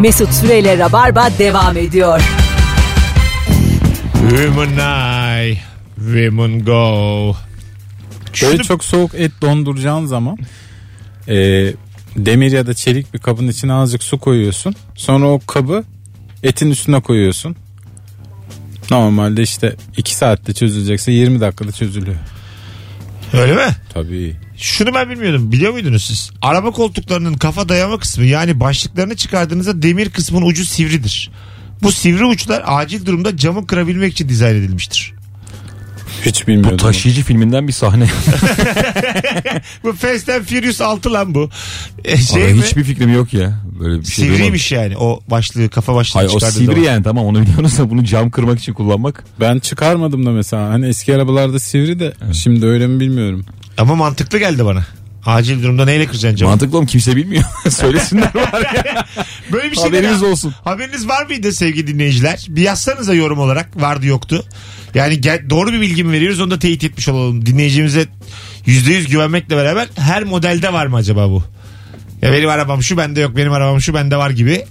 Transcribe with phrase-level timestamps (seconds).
[0.00, 2.20] Mesut Süreyle Rabarba devam ediyor.
[4.30, 4.78] Women
[5.48, 5.58] I,
[5.96, 7.36] women go.
[8.42, 10.38] Böyle çok soğuk et donduracağın zaman
[11.28, 11.34] e,
[12.16, 14.74] demir ya da çelik bir kabın içine azıcık su koyuyorsun.
[14.94, 15.84] Sonra o kabı
[16.42, 17.56] etin üstüne koyuyorsun.
[18.90, 22.16] Normalde işte 2 saatte çözülecekse 20 dakikada çözülüyor.
[23.32, 23.76] Öyle mi?
[23.94, 24.36] Tabii.
[24.56, 25.52] Şunu ben bilmiyordum.
[25.52, 26.30] Biliyor muydunuz siz?
[26.42, 31.30] Araba koltuklarının kafa dayama kısmı yani başlıklarını çıkardığınızda demir kısmın ucu sivridir.
[31.82, 35.12] Bu sivri uçlar acil durumda camı kırabilmek için dizayn edilmiştir.
[36.24, 36.72] Hiç bilmiyordum.
[36.72, 38.06] Bu taşıyıcı filminden bir sahne.
[39.84, 41.50] Bu Fast and Furious 6 lan bu.
[42.04, 42.62] E, şey Abi mi?
[42.62, 43.60] hiçbir fikrim yok ya.
[43.80, 44.36] Böyle bir şey duymadım.
[44.36, 46.80] Sivriymiş yani o başlığı kafa başlığı Hayır o sivri zaman.
[46.80, 49.24] yani tamam onu biliyoruz da bunu cam kırmak için kullanmak.
[49.40, 50.68] Ben çıkarmadım da mesela.
[50.68, 53.44] Hani eski arabalarda sivri de şimdi öyle mi bilmiyorum.
[53.78, 54.86] Ama mantıklı geldi bana.
[55.26, 56.50] Acil durumda neyle kıracaksın camı?
[56.50, 57.44] Mantıklı oğlum kimse bilmiyor.
[57.70, 59.04] Söylesinler var ya.
[59.52, 60.54] Böyle bir şey Haberiniz de- olsun.
[60.64, 62.46] Haberiniz var mıydı sevgili dinleyiciler?
[62.48, 64.44] Bir yazsanıza yorum olarak vardı yoktu.
[64.94, 67.46] Yani gel- doğru bir bilgi mi veriyoruz onu da teyit etmiş olalım.
[67.46, 68.06] Dinleyicimize
[68.66, 71.42] %100 güvenmekle beraber her modelde var mı acaba bu?
[72.22, 74.64] Ya benim arabam şu bende yok benim arabam şu bende var gibi.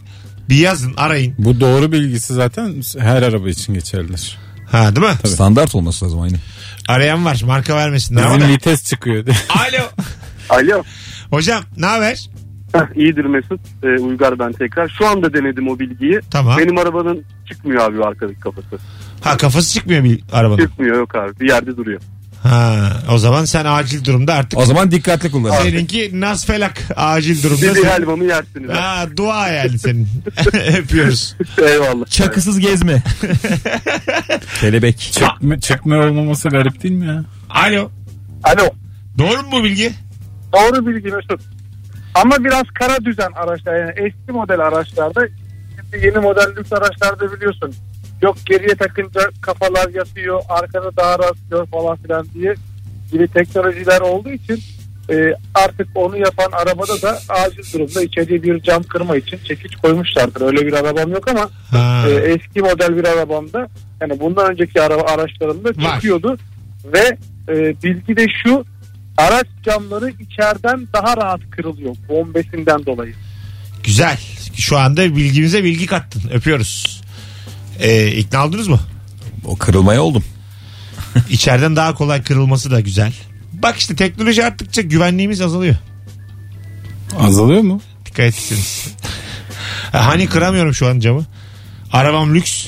[0.50, 1.36] Bir yazın arayın.
[1.38, 4.38] Bu doğru bilgisi zaten her araba için geçerlidir.
[4.72, 5.14] Ha değil mi?
[5.30, 6.36] Standart olması lazım aynı.
[6.88, 8.36] Arayan var marka vermesinler ama.
[8.38, 9.26] Bizim vites çıkıyor.
[9.50, 9.84] Alo.
[10.50, 10.84] Alo.
[11.30, 12.30] Hocam ne haber?
[12.74, 13.60] Heh, İyidir Mesut.
[13.84, 14.88] Ee, Uygar ben tekrar.
[14.98, 16.20] Şu anda denedim o bilgiyi.
[16.32, 16.58] Tamam.
[16.58, 18.78] Benim arabanın çıkmıyor abi arkadaki kafası.
[19.22, 20.62] Ha kafası çıkmıyor bir arabanın.
[20.62, 21.40] Çıkmıyor yok abi.
[21.40, 22.02] Bir yerde duruyor.
[22.50, 25.62] Ha o zaman sen acil durumda artık O zaman dikkatli kullan.
[25.64, 27.62] seninki nas felak acil durumda.
[27.62, 28.70] Dedi sen- helvamı yersiniz.
[28.70, 30.08] Ha dua yani senin.
[30.78, 31.36] Öpüyoruz.
[31.62, 32.06] Eyvallah.
[32.06, 33.04] Çakısız gezme.
[34.62, 35.00] Kelebek.
[35.00, 37.24] Çıkma, çıkmıyor olmaması garip değil mi ya?
[37.50, 37.92] Alo.
[38.44, 38.70] Alo.
[39.18, 39.92] Doğru mu bu bilgi?
[40.54, 41.42] Doğru bilgi Mesut.
[42.16, 45.22] Ama biraz kara düzen araçlar yani eski model araçlarda
[45.92, 47.74] şimdi yeni model lüks araçlarda biliyorsun
[48.26, 52.56] yok geriye takınca kafalar yatıyor arkada daha rahat gör falan filan diye
[53.12, 54.60] gibi teknolojiler olduğu için
[55.10, 55.16] e,
[55.54, 60.42] artık onu yapan arabada da acil durumda içeriye bir cam kırma için çekiç koymuşlardır.
[60.42, 62.06] Öyle bir arabam yok ama Ha.
[62.10, 63.68] e, eski model bir arabamda
[64.02, 66.38] yani bundan önceki araba araçlarımda çıkıyordu
[66.94, 67.18] ve
[67.50, 67.54] e,
[67.84, 68.66] bilgi de şu
[69.18, 73.14] araç camları içeriden daha rahat kırılıyor bombesinden dolayı.
[73.84, 74.18] Güzel.
[74.58, 76.22] Şu anda bilgimize bilgi kattın.
[76.34, 77.02] Öpüyoruz.
[77.80, 78.80] Ee, ikna oldunuz mu?
[79.46, 80.24] O kırılmaya oldum.
[81.30, 83.14] İçeriden daha kolay kırılması da güzel.
[83.54, 85.76] Bak işte teknoloji arttıkça güvenliğimiz azalıyor.
[87.20, 87.82] Azalıyor mu?
[88.06, 88.88] Dikkat etsiniz.
[89.92, 91.26] Ha, hani kıramıyorum şu an camı.
[91.94, 92.66] Arabam lüks.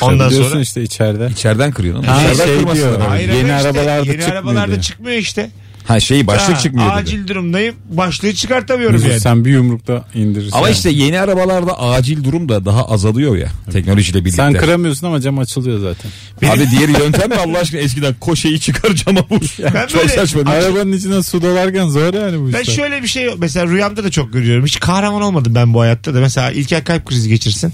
[0.00, 1.28] Ondan sonra işte içeride.
[1.32, 2.04] İçeriden kırıyor.
[2.04, 3.00] Ha, şey kırması diyor.
[3.08, 4.82] Hayır Yeni işte, arabalarda yeni çıkmıyor arabalarda diyor.
[4.82, 5.50] çıkmıyor işte.
[5.86, 6.94] Ha şeyi başlık Ha, çıkmıyor dedi.
[6.96, 7.74] Acil durumdayım.
[7.90, 9.20] Başlığı çıkartamıyorum Mesut yani.
[9.20, 10.56] sen bir yumrukta indirirsin.
[10.56, 14.36] Ama işte yeni arabalarda acil durum da daha azalıyor ya teknolojiyle birlikte.
[14.36, 16.10] sen kıramıyorsun ama cam açılıyor zaten.
[16.50, 19.56] Abi diğeri yöntem mi Allah aşkına eskiden koşeyi çıkar cama vur.
[19.74, 20.46] Ben Çok böyle- saçma.
[20.46, 20.64] değil mi?
[20.64, 22.74] Arabanın içine su dolarken zor yani bu Ben işler.
[22.74, 24.64] şöyle bir şey mesela rüyamda da çok görüyorum.
[24.66, 26.20] Hiç kahraman olmadım ben bu hayatta da.
[26.20, 27.72] Mesela İlker kalp krizi geçirsin.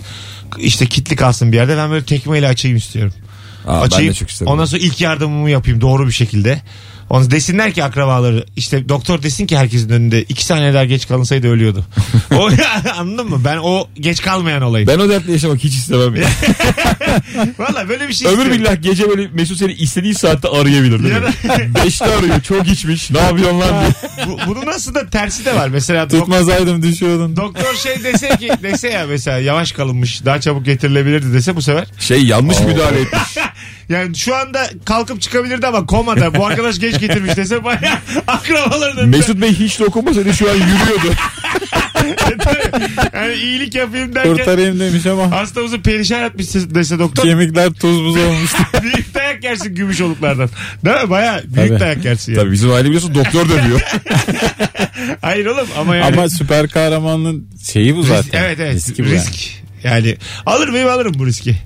[0.58, 1.76] İşte kitli kalsın bir yerde.
[1.76, 3.12] Ben böyle tekmeyle açayım istiyorum.
[3.66, 4.10] Aa, ben açayım.
[4.10, 4.52] de çok isterim.
[4.52, 6.62] Ondan sonra ilk yardımımı yapayım doğru bir şekilde.
[7.10, 11.48] Onu desinler ki akrabaları işte doktor desin ki herkesin önünde iki saniye daha geç kalınsaydı
[11.48, 11.84] ölüyordu.
[12.34, 12.50] o
[12.98, 13.40] anladın mı?
[13.44, 14.88] Ben o geç kalmayan olayım.
[14.88, 16.28] Ben o dertle yaşamak hiç istemem ya.
[17.58, 18.62] Valla böyle bir şey Ömür istiyorum.
[18.64, 21.26] billah gece böyle Mesut seni istediği saatte arayabilir Ya mi?
[21.84, 24.26] Beşte arıyor çok içmiş ne yapıyorsun lan diye.
[24.26, 25.68] Bu, bunun nasıl da tersi de var.
[25.68, 27.36] Mesela dok- Tutmasaydım düşüyordun.
[27.36, 31.86] doktor şey dese ki dese ya mesela yavaş kalınmış daha çabuk getirilebilirdi dese bu sefer
[31.98, 33.22] Şey yanlış müdahale etmiş.
[33.88, 37.80] Yani şu anda kalkıp çıkabilirdi ama komada bu arkadaş geç getirmiş dese bayağı
[38.26, 39.16] akrabaların önünde.
[39.16, 41.12] Mesut Bey hiç dokunmasaydı şu an yürüyordu.
[43.14, 47.22] yani iyilik yapayım derken Kurtarayım demiş ama hastamızı perişan etmiş dese doktor.
[47.22, 48.58] kemikler tuz buz olmuştu.
[48.82, 50.48] büyük dayak yersin gümüş oluklardan.
[50.84, 51.10] Değil mi?
[51.10, 51.80] Baya büyük Tabii.
[51.80, 52.42] dayak yersin yani.
[52.42, 53.80] Tabii bizim aile biliyorsun doktor dövüyor.
[55.20, 56.06] Hayır oğlum ama yani.
[56.14, 58.42] ama süper kahramanın şeyi bu zaten.
[58.44, 59.32] evet evet Riski bu risk.
[59.84, 60.06] yani.
[60.06, 60.16] Yani.
[60.46, 61.56] alır mıyım alırım bu riski.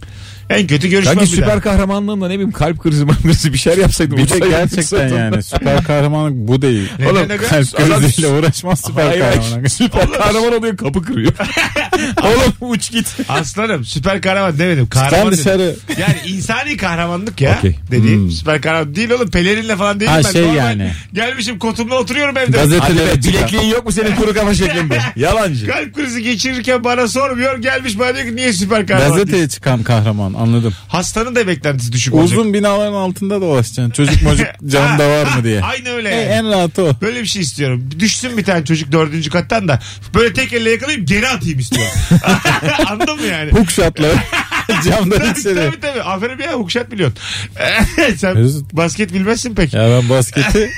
[0.51, 1.47] En kötü görüşmem Sanki bir daha.
[1.51, 4.17] süper kahramanlığında ne bileyim kalp krizi krizi bir şeyler yapsaydın.
[4.17, 6.89] Bir de gerçekten yani süper kahramanlık bu değil.
[6.99, 7.37] Neden Oğlum, aga?
[7.37, 9.41] Kalp Adam- kriziyle uğraşmaz süper Hayır, hayır.
[9.41, 9.67] kahraman.
[9.69, 11.33] süper kahraman oluyor kapı kırıyor.
[12.23, 13.07] Oğlum uç git.
[13.29, 14.87] Aslanım süper kahraman demedim.
[14.87, 15.39] Kahraman Sen dedim.
[15.39, 15.77] dışarı.
[16.01, 17.77] Yani insani kahramanlık ya Okey.
[17.91, 18.21] dediğim.
[18.23, 18.31] Hmm.
[18.31, 20.31] Süper kahraman değil oğlum pelerinle falan değilim Ha, ben.
[20.33, 20.93] şey Normal yani.
[21.13, 22.59] Gelmişim kotumla oturuyorum evde.
[22.59, 23.33] Hadi Gazetelere be çıkar.
[23.41, 24.99] bilekliğin yok mu senin kuru kafa şeklinde?
[25.17, 25.67] Yalancı.
[25.67, 27.59] Kalp krizi geçirirken bana sormuyor.
[27.59, 30.75] Gelmiş bana diyor ki niye süper kahraman Gazeteye çıkan kahraman anladım.
[30.89, 32.39] Hastanın da beklentisi düşük olacak.
[32.39, 33.91] Uzun binaların altında dolaşacaksın.
[33.91, 35.63] Çocuk mocuk camda var mı diye.
[35.63, 36.93] Aynı öyle E, en rahatı o.
[37.01, 37.91] Böyle bir şey istiyorum.
[37.99, 39.81] Düşsün bir tane çocuk dördüncü kattan da
[40.15, 41.93] böyle tek elle yakalayıp geri atayım istiyorum.
[42.87, 43.51] Anladın mı yani?
[43.53, 44.09] Hook shot'la
[44.85, 45.55] camdan tabii, içeri.
[45.55, 46.03] tabii tabii.
[46.03, 47.19] Aferin ya hukşat biliyorsun.
[48.17, 48.37] Sen
[48.73, 49.75] basket bilmezsin pek.
[49.75, 50.71] Ya ben basketi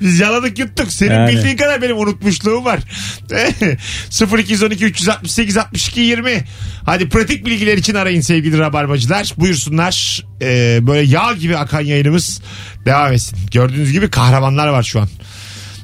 [0.00, 0.92] Biz yaladık yuttuk.
[0.92, 1.32] Senin Yani.
[1.32, 2.80] bildiğin kadar benim unutmuşluğum var.
[4.38, 6.44] 0212 368 62 20.
[6.86, 9.32] Hadi pratik bilgiler için arayın sevgili rabarbacılar.
[9.36, 10.24] Buyursunlar.
[10.42, 12.42] Ee, böyle yağ gibi akan yayınımız
[12.86, 13.38] devam etsin.
[13.52, 15.08] Gördüğünüz gibi kahramanlar var şu an.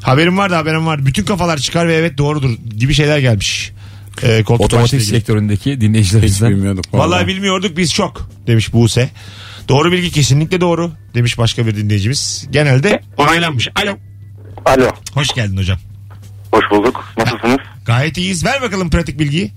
[0.03, 1.07] Haberim var da haberim var.
[1.07, 3.73] Bütün kafalar çıkar ve evet doğrudur gibi şeyler gelmiş.
[4.23, 6.51] Ee, Otomotiv sektöründeki hiç dinleyicilerimizden.
[6.51, 6.85] bilmiyorduk.
[6.95, 9.11] Vallahi bilmiyorduk biz şok demiş Buse.
[9.69, 12.47] Doğru bilgi kesinlikle doğru demiş başka bir dinleyicimiz.
[12.51, 13.69] Genelde onaylanmış.
[13.83, 13.97] Alo.
[14.65, 14.91] Alo.
[15.15, 15.79] Hoş geldin hocam.
[16.53, 17.05] Hoş bulduk.
[17.19, 17.59] Nasılsınız?
[17.87, 18.45] Gayet iyiyiz.
[18.45, 19.53] Ver bakalım pratik bilgiyi.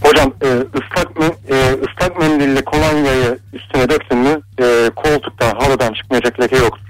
[0.00, 6.40] Hocam e, ıslak, men, e, ıslak mendille kolonyayı üstüne döktün mü e, koltuktan halıdan çıkmayacak
[6.40, 6.84] leke yoktur.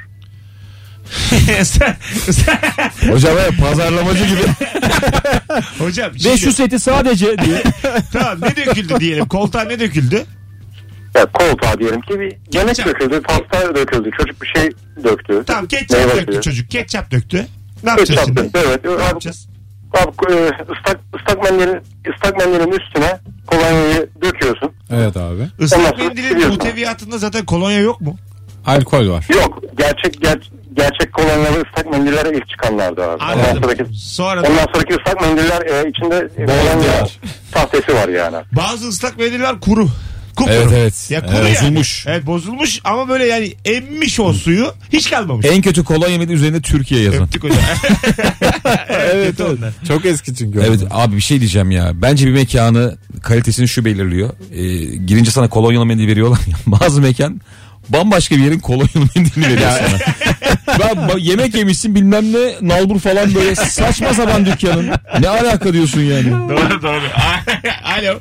[3.13, 4.41] Hocam evet, pazarlamacı gibi.
[5.79, 7.63] hocam şimdi, 500 seti sadece diye.
[8.13, 9.29] tamam ne döküldü diyelim.
[9.29, 10.25] Koltuğa ne döküldü?
[11.15, 12.87] Ya koltuğa diyelim ki bir yemek Ketçap.
[12.87, 14.71] döküldü, pasta döküldü, çocuk bir şey
[15.05, 15.43] döktü.
[15.47, 16.41] Tamam ketçap Meyve döktü suyu.
[16.43, 16.71] çocuk.
[16.71, 17.47] Ketçap döktü.
[17.85, 18.41] Ne yapacağız Ketçap şimdi?
[18.41, 18.85] döktü, evet.
[18.85, 19.49] Ne Abi, yapacağız?
[19.95, 21.81] abi, e, ıslak, ıslak, mendilin,
[22.15, 24.73] ıslak mendilin üstüne kolonyayı döküyorsun.
[24.91, 25.23] Evet abi.
[25.33, 26.49] Ondan Islak sonra mendilin siliyorsun.
[26.51, 28.17] muhteviyatında zaten kolonya yok mu?
[28.67, 29.27] Alkol var.
[29.35, 30.39] Yok gerçek ger,
[30.77, 33.23] gerçek kolonyalı ıslak mendiller ilk çıkanlardı abi.
[33.25, 33.63] Ondan Anladım.
[33.63, 37.07] sonraki, Sonra da ondan sonraki ıslak mendiller e, içinde kolonya
[37.53, 38.37] tahtesi var yani.
[38.53, 39.89] bazı ıslak mendiller kuru.
[40.37, 40.55] Kupkuru.
[40.55, 41.11] Evet, evet.
[41.11, 41.55] Ya kuru yani.
[41.55, 42.05] bozulmuş.
[42.07, 45.47] Evet bozulmuş ama böyle yani emmiş o suyu hiç kalmamış.
[45.47, 47.23] en kötü kolonya mendili üzerinde Türkiye yazan.
[47.23, 47.59] Öptük hocam.
[48.89, 49.41] Evet, evet.
[49.41, 49.73] onlar.
[49.89, 50.61] Çok eski çünkü.
[50.61, 51.91] Evet abi bir şey diyeceğim ya.
[51.95, 54.31] Bence bir mekanı kalitesini şu belirliyor.
[54.53, 56.57] Ee, girince sana kolonyalı mendil veriyorlar ya.
[56.81, 57.41] Bazı mekan
[57.89, 60.79] bambaşka bir yerin kolonyalı mendilini veriyor sana.
[60.81, 64.91] ben yemek yemişsin bilmem ne nalbur falan böyle saçma sapan dükkanın.
[65.21, 66.31] Ne alaka diyorsun yani?
[66.31, 67.05] doğru doğru.
[67.85, 68.19] Alo.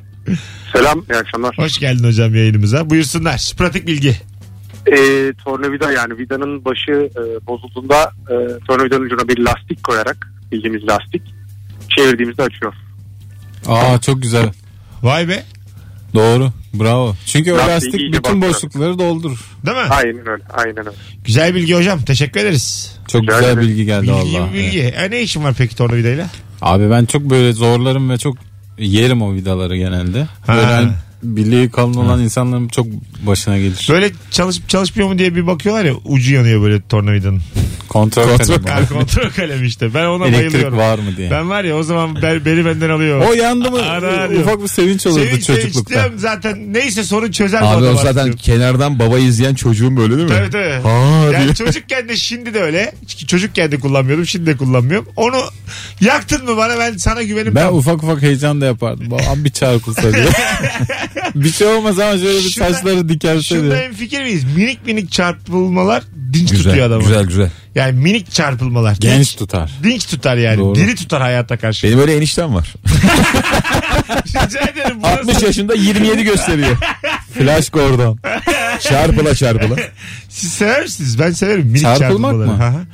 [0.73, 1.57] Selam iyi akşamlar.
[1.57, 2.89] Hoş geldin hocam yayınımıza.
[2.89, 3.51] Buyursunlar.
[3.57, 4.15] Pratik bilgi.
[4.87, 4.97] e,
[5.43, 8.35] tornavida yani vidanın başı e, bozulduğunda e,
[8.67, 11.21] tornavidanın ucuna bir lastik koyarak bildiğimiz lastik
[11.97, 12.73] çevirdiğimizde açıyor.
[13.67, 14.51] Aa çok güzel.
[15.03, 15.43] Vay be.
[16.15, 16.49] Doğru.
[16.73, 17.15] Bravo.
[17.25, 18.41] Çünkü o Lastiği lastik iyice bütün bastırın.
[18.41, 19.39] boşlukları doldurur.
[19.65, 19.83] Değil mi?
[19.89, 20.89] Aynen öyle aynen öyle.
[21.25, 22.01] Güzel bilgi hocam.
[22.01, 22.97] Teşekkür ederiz.
[23.07, 23.69] Çok Rica güzel ederim.
[23.69, 24.53] bilgi geldi Bilgi valla.
[24.53, 24.79] bilgi.
[24.81, 26.27] E, ne işin var peki tornavidayla?
[26.61, 28.37] Abi ben çok böyle zorlarım ve çok
[28.77, 30.27] yerim o vidaları genelde.
[30.45, 30.55] Ha.
[30.57, 30.91] Böyle
[31.23, 32.87] bileği kalın olan insanların çok
[33.25, 33.87] başına gelir.
[33.89, 37.41] Böyle çalışıp çalışmıyor mu diye bir bakıyorlar ya ucu yanıyor böyle tornavidanın.
[37.89, 38.87] Kontrol, Kontrol kalemi.
[38.87, 39.93] Kontrol kalemi işte.
[39.93, 40.77] Ben ona Elektrik bayılıyorum.
[40.77, 41.31] var mı diye.
[41.31, 43.25] Ben var ya o zaman ben, beni benden alıyor.
[43.29, 44.41] O yandı mı Ara arıyor.
[44.41, 45.93] ufak bir sevinç olurdu Sevinç sevinç çocuklukta.
[45.93, 50.35] diyorum zaten neyse sorun çözer Abi o zaten kenardan baba izleyen çocuğun böyle değil mi?
[50.35, 50.81] Tabii tabii.
[50.83, 50.89] Ha
[51.33, 51.55] Yani diye.
[51.65, 52.93] çocukken de şimdi de öyle.
[53.27, 55.07] Çocukken de kullanmıyordum şimdi de kullanmıyorum.
[55.15, 55.37] Onu
[56.01, 57.77] yaktın mı bana ben sana güvenim Ben tam.
[57.77, 59.11] ufak ufak heyecan da yapardım.
[59.11, 60.25] Babam bir çarpılsa diye.
[61.35, 64.43] bir şey olmaz ama şöyle bir Şunda- saçları dikerse Şunda en fikir miyiz?
[64.55, 67.03] Minik minik çarpılmalar dinç tutuyor Güzel, adamı.
[67.03, 67.49] güzel güzel.
[67.75, 68.95] Yani minik çarpılmalar.
[68.99, 69.71] Genç Dinç, tutar.
[69.83, 70.57] dinç tutar yani.
[70.57, 70.75] Doğru.
[70.75, 71.87] Diri tutar hayata karşı.
[71.87, 72.73] Benim öyle eniştem var.
[74.27, 74.97] Rica ederim.
[75.01, 76.77] burası- 60 yaşında 27 gösteriyor.
[77.33, 78.19] Flash Gordon.
[78.81, 79.75] Çarpıla çarpıla.
[80.29, 81.19] Siz sever misiniz?
[81.19, 82.71] Ben severim minik Çarpılmak çarpılmaları.
[82.71, 82.85] mı?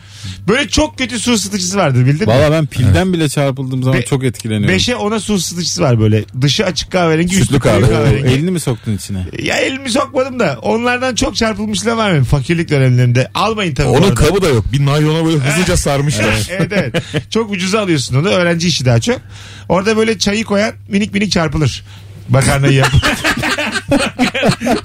[0.47, 2.27] Böyle çok kötü su ısıtıcısı vardır bildin mi?
[2.27, 4.75] Valla ben pilden bile çarpıldığım zaman Be- çok etkileniyorum.
[4.75, 6.23] Beşe ona su ısıtıcısı var böyle.
[6.41, 7.85] Dışı açık kahverengi, Sütlü üstü kahve.
[7.85, 8.27] Oo, kahverengi.
[8.35, 9.25] elini mi soktun içine?
[9.43, 13.31] Ya elimi sokmadım da onlardan çok çarpılmışlar var benim fakirlik dönemlerinde.
[13.33, 14.13] Almayın tabii bu Onun arada.
[14.15, 14.65] kabı da yok.
[14.73, 16.47] Bir naylona böyle hızlıca sarmışlar.
[16.49, 17.03] evet evet.
[17.29, 18.27] Çok ucuza alıyorsun onu.
[18.29, 19.21] Öğrenci işi daha çok.
[19.69, 21.83] Orada böyle çayı koyan minik minik çarpılır.
[22.29, 22.91] Makarnayı yap.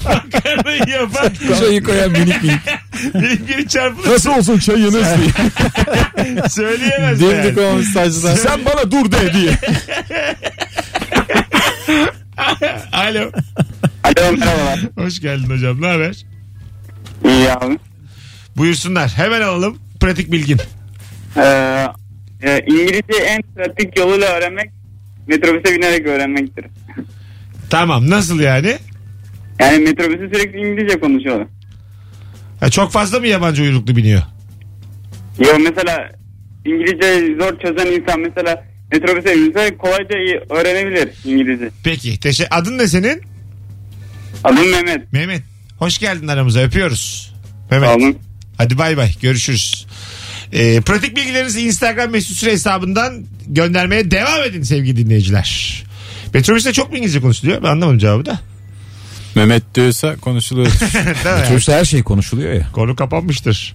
[0.05, 2.61] Makarnayı yapan Çayı koyan minik minik.
[3.15, 4.11] minik minik çarpılır.
[4.11, 5.31] Nasıl olsun çayınız diye.
[6.49, 7.61] Söyleyemez Dimdik yani.
[7.61, 8.37] olmuş saçlar.
[8.37, 9.53] Sen bana dur de diye.
[12.93, 13.31] Alo.
[14.05, 14.81] Alo merhabalar.
[14.97, 15.83] Hoş geldin hocam.
[15.83, 16.25] Ne haber?
[17.25, 17.79] İyi abi.
[18.57, 19.09] Buyursunlar.
[19.17, 19.79] Hemen alalım.
[20.01, 20.61] Pratik bilgin.
[21.37, 21.87] Ee,
[22.43, 24.71] e, İngilizce en pratik yoluyla öğrenmek
[25.27, 26.65] metrobüse binerek öğrenmektir.
[27.71, 28.11] Tamam.
[28.11, 28.79] Nasıl yani?
[29.61, 31.47] Yani metrobüsü sürekli İngilizce konuşuyorlar.
[32.61, 34.23] Ha, çok fazla mı yabancı uyruklu biniyor?
[35.39, 36.11] Ya mesela
[36.65, 40.17] İngilizce zor çözen insan mesela metrobüse binse kolayca
[40.51, 41.71] öğrenebilir İngilizce.
[41.85, 42.21] Peki.
[42.21, 43.23] Teşe Adın ne senin?
[44.45, 45.13] Adım Mehmet.
[45.13, 45.43] Mehmet.
[45.79, 46.61] Hoş geldin aramıza.
[46.61, 47.35] Öpüyoruz.
[47.71, 47.89] Mehmet.
[47.89, 48.19] Sağ olun.
[48.59, 49.11] Hadi bay bay.
[49.23, 49.87] Görüşürüz.
[50.53, 55.83] Ee, pratik bilgilerinizi Instagram mesut süre hesabından göndermeye devam edin sevgili dinleyiciler.
[56.35, 57.63] Metrobüste çok mu İngilizce konuşuluyor?
[57.63, 58.41] Ben anlamadım cevabı da.
[59.35, 60.73] Mehmet diyorsa konuşuluyor.
[61.49, 62.69] Sonuçta her şey konuşuluyor ya.
[62.73, 63.75] Konu kapanmıştır.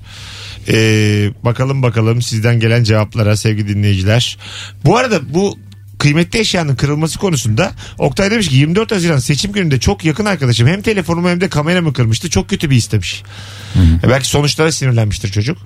[0.68, 4.38] Ee, bakalım bakalım sizden gelen cevaplara sevgili dinleyiciler.
[4.86, 5.58] Bu arada bu
[6.00, 10.82] kıymetli eşyanın kırılması konusunda Oktay demiş ki 24 Haziran seçim gününde çok yakın arkadaşım hem
[10.82, 12.30] telefonumu hem de kameramı kırmıştı.
[12.30, 13.24] Çok kötü bir istemiş.
[14.04, 15.58] E belki sonuçlara sinirlenmiştir çocuk.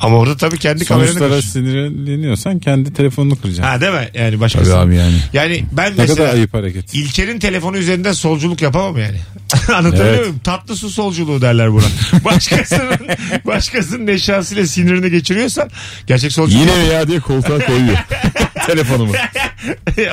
[0.00, 1.42] Ama orada tabii kendi kameranı Sonuçlara kır.
[1.42, 3.62] sinirleniyorsan kendi telefonunu kıracaksın.
[3.62, 4.08] Ha değil mi?
[4.14, 4.78] Yani Tabii başkası.
[4.78, 5.14] abi yani.
[5.32, 6.94] Yani ben Ne mesela kadar ayıp hareket.
[6.94, 9.16] İlker'in telefonu üzerinden solculuk yapamam yani.
[9.74, 10.20] Anlatabiliyor Evet.
[10.20, 10.38] muyum?
[10.44, 11.84] Tatlı su solculuğu derler buna.
[12.24, 12.98] Başkasının,
[13.46, 15.70] başkasının eşyasıyla sinirini geçiriyorsan
[16.06, 17.96] gerçek solculuk Yine mi ya diye koltuğa koyuyor.
[18.66, 19.12] Telefonumu.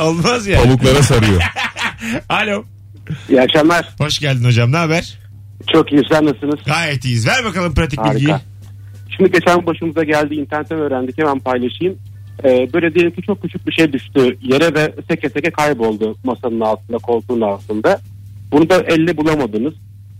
[0.02, 0.64] olmaz yani.
[0.64, 1.42] Pamuklara sarıyor.
[2.30, 2.64] Alo.
[3.30, 3.90] İyi akşamlar.
[3.98, 5.18] Hoş geldin hocam ne haber?
[5.74, 6.02] Çok iyi.
[6.12, 6.60] Sen nasılsınız?
[6.66, 7.28] Gayet iyiyiz.
[7.28, 8.36] Ver bakalım pratik bilgiyi.
[9.22, 11.98] Şimdi geçen başımıza geldi internetten öğrendik hemen paylaşayım.
[12.44, 16.60] Ee, böyle diyelim ki çok küçük bir şey düştü yere ve seke seke kayboldu masanın
[16.60, 18.00] altında koltuğun altında.
[18.52, 19.74] Bunu da elle bulamadınız.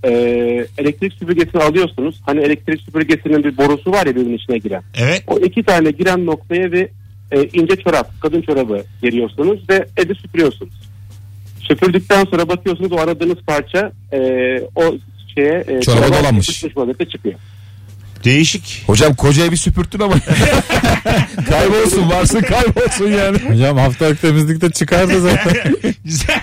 [0.04, 2.22] Ee, elektrik süpürgesini alıyorsunuz.
[2.26, 4.84] Hani elektrik süpürgesinin bir borusu var ya birbirinin içine giren.
[4.96, 5.24] Evet.
[5.28, 6.88] O iki tane giren noktaya bir
[7.32, 10.74] e, ince çorap, kadın çorabı geriyorsunuz ve evi süpürüyorsunuz.
[11.60, 14.20] Süpürdükten sonra bakıyorsunuz o aradığınız parça e,
[14.76, 14.96] o
[15.36, 16.48] şeye e, Çoraba dolanmış.
[16.48, 17.36] yapışmış vaziyette çıkıyor.
[18.24, 18.84] Değişik.
[18.88, 20.14] Hocam koca evi süpürttün ama.
[21.50, 23.38] kaybolsun varsın kaybolsun yani.
[23.50, 25.76] Hocam haftalık temizlikte çıkardı zaten.
[26.06, 26.42] güzel.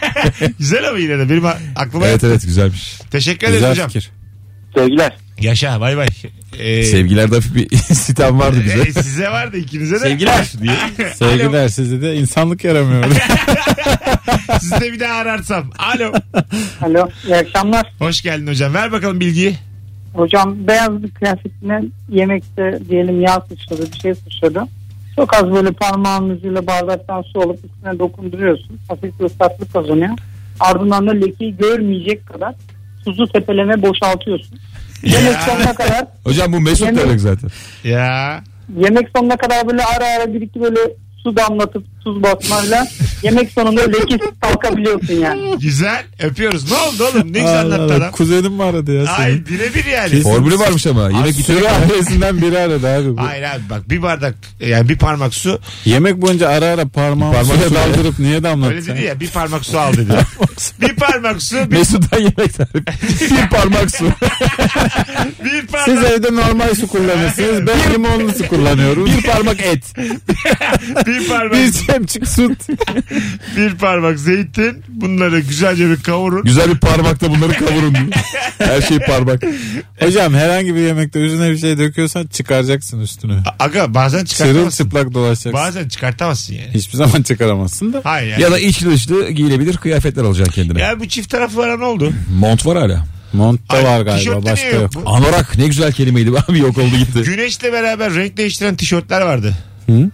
[0.58, 1.44] güzel ama yine de benim
[1.76, 2.94] aklıma Evet evet güzelmiş.
[3.10, 3.86] Teşekkür ederiz Güzel hocam.
[3.88, 4.10] fikir.
[4.74, 5.16] Sevgiler.
[5.40, 6.06] Yaşa bay bay.
[6.58, 8.80] Ee, Sevgilerde hafif bir sitem vardı bize.
[8.80, 9.98] e, size vardı ikinize de.
[9.98, 11.10] Sevgiler diye.
[11.14, 13.04] Sevgiler size de insanlık yaramıyor.
[14.60, 15.70] Sizi de bir daha ararsam.
[15.78, 16.12] Alo.
[16.82, 17.86] Alo iyi akşamlar.
[17.98, 18.74] Hoş geldin hocam.
[18.74, 19.56] Ver bakalım bilgiyi.
[20.18, 24.64] Hocam beyaz bir kıyafetine yemekte diyelim yağ sıçradı bir şey sıçradı.
[25.16, 28.78] Çok az böyle parmağın ucuyla bardaktan su alıp üstüne dokunduruyorsun.
[28.88, 30.10] Hafif bir ıslaklık kazanıyor.
[30.60, 32.54] Ardından da lekeyi görmeyecek kadar
[33.04, 34.58] tuzu tepeleme boşaltıyorsun.
[35.02, 37.50] Yemek sonuna kadar Hocam bu Mesut Yemin- demek zaten.
[37.84, 38.40] Ya.
[38.76, 40.80] yemek sonuna kadar böyle ara ara bir iki böyle
[41.22, 42.86] su damlatıp tuz basmayla
[43.22, 45.58] yemek sonunda lekesiz kalkabiliyorsun yani.
[45.58, 46.04] Güzel.
[46.22, 46.70] Öpüyoruz.
[46.72, 47.32] Ne oldu oğlum?
[47.32, 48.10] Ne güzel anlattı adam.
[48.10, 49.46] Kuzenim mi aradı ya Ay senin?
[49.46, 50.10] birebir yani.
[50.10, 50.22] Kesin.
[50.22, 51.02] Formülü varmış ama.
[51.02, 53.16] Yemek Sürü bitirene ailesinden biri aradı abi.
[53.16, 53.20] Bu.
[53.22, 57.56] Hayır abi bak bir bardak yani bir parmak su Yemek boyunca ara ara parmağımı Parmak
[57.56, 57.80] suya su ya.
[57.80, 58.86] daldırıp niye öyle damlattın?
[58.86, 60.12] dedi ya bir parmak su al dedi.
[60.80, 62.84] bir parmak su bir, Mesut'tan yemek tarifi.
[63.34, 64.04] bir parmak su.
[65.44, 67.66] bir parmak Siz evde normal su kullanırsınız.
[67.66, 69.06] Ben limonlu su kullanıyorum.
[69.06, 69.84] bir parmak et.
[71.06, 72.68] bir parmak Bir çemçik süt.
[73.56, 76.44] bir parmak zeytin bunları güzelce bir kavurun.
[76.44, 77.94] Güzel bir parmakta bunları kavurun.
[77.94, 78.06] diyor.
[78.58, 79.42] Her şey parmak.
[80.00, 83.38] Hocam herhangi bir yemekte üzerine bir şey döküyorsan çıkaracaksın üstünü.
[83.58, 84.70] Aga bazen çıkartamazsın.
[84.70, 85.52] Sırılçıplak dolaşacaksın.
[85.52, 86.70] Bazen çıkartamazsın yani.
[86.74, 88.00] Hiçbir zaman çıkaramazsın da.
[88.04, 88.42] Hayır yani.
[88.42, 90.80] Ya da içli dışlı giyilebilir kıyafetler alacaksın kendine.
[90.80, 92.12] Ya bu çift taraflara ne oldu?
[92.38, 93.04] Mont var hala.
[93.32, 94.94] Mont da var galiba başka yok.
[94.94, 95.02] yok?
[95.06, 97.22] Anorak ne güzel kelimeydi abi yok oldu gitti.
[97.22, 99.54] Güneşle beraber renk değiştiren tişörtler vardı.
[99.86, 100.10] Hı?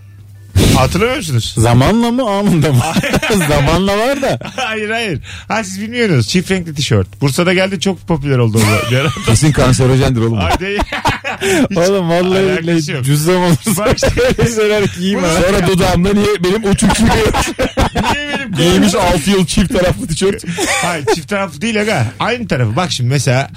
[0.77, 1.55] Hatırlamıyor musunuz?
[1.59, 2.83] Zamanla mı anında mı?
[3.49, 4.39] Zamanla var da.
[4.57, 5.21] hayır hayır.
[5.49, 6.29] Ha siz bilmiyorsunuz.
[6.29, 7.21] Çift renkli tişört.
[7.21, 8.59] Bursa'da geldi çok popüler oldu.
[8.87, 9.09] o bir ara.
[9.27, 10.39] Kesin kanserojendir oğlum.
[10.39, 10.81] Ay değil.
[11.77, 13.05] Oğlum vallahi alakası yok.
[13.05, 14.11] cüzdan olursa Bak işte.
[14.39, 15.21] öyle şeyler giyme.
[15.29, 15.35] ha.
[15.35, 17.27] Sonra dudağımda niye benim uçuk çıkıyor.
[18.15, 20.45] Niye benim Giymiş 6 yıl çift taraflı tişört.
[20.83, 22.07] Hayır çift taraflı değil aga.
[22.21, 22.77] Aynı tarafı.
[22.77, 23.51] Bak şimdi mesela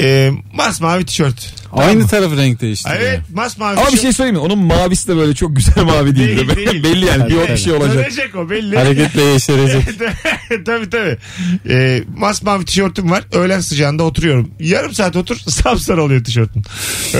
[0.00, 1.54] e, masmavi tişört.
[1.72, 3.00] Aynı taraf renk değiştiriyor.
[3.00, 4.02] Evet masmavi Ama bir tişört.
[4.02, 4.42] şey söyleyeyim mi?
[4.42, 6.36] Onun mavisi de böyle çok güzel mavi değil.
[6.36, 6.56] Değil, de.
[6.56, 6.84] değil.
[6.84, 7.94] Belli yani bir, Tabii, bir şey olacak.
[7.96, 8.76] Dönecek o belli.
[8.76, 9.82] Hareketle yeşerecek.
[10.66, 11.16] tabii tabii.
[11.68, 13.24] E, masmavi tişörtüm var.
[13.32, 14.50] Öğlen sıcağında oturuyorum.
[14.60, 16.62] Yarım saat otur sapsarı oluyor tişörtün.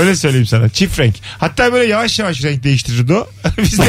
[0.00, 0.68] Öyle söyleyeyim sana.
[0.68, 1.14] Çift renk.
[1.38, 3.28] Hatta böyle yavaş yavaş renk değiştirirdi o.
[3.58, 3.84] biz de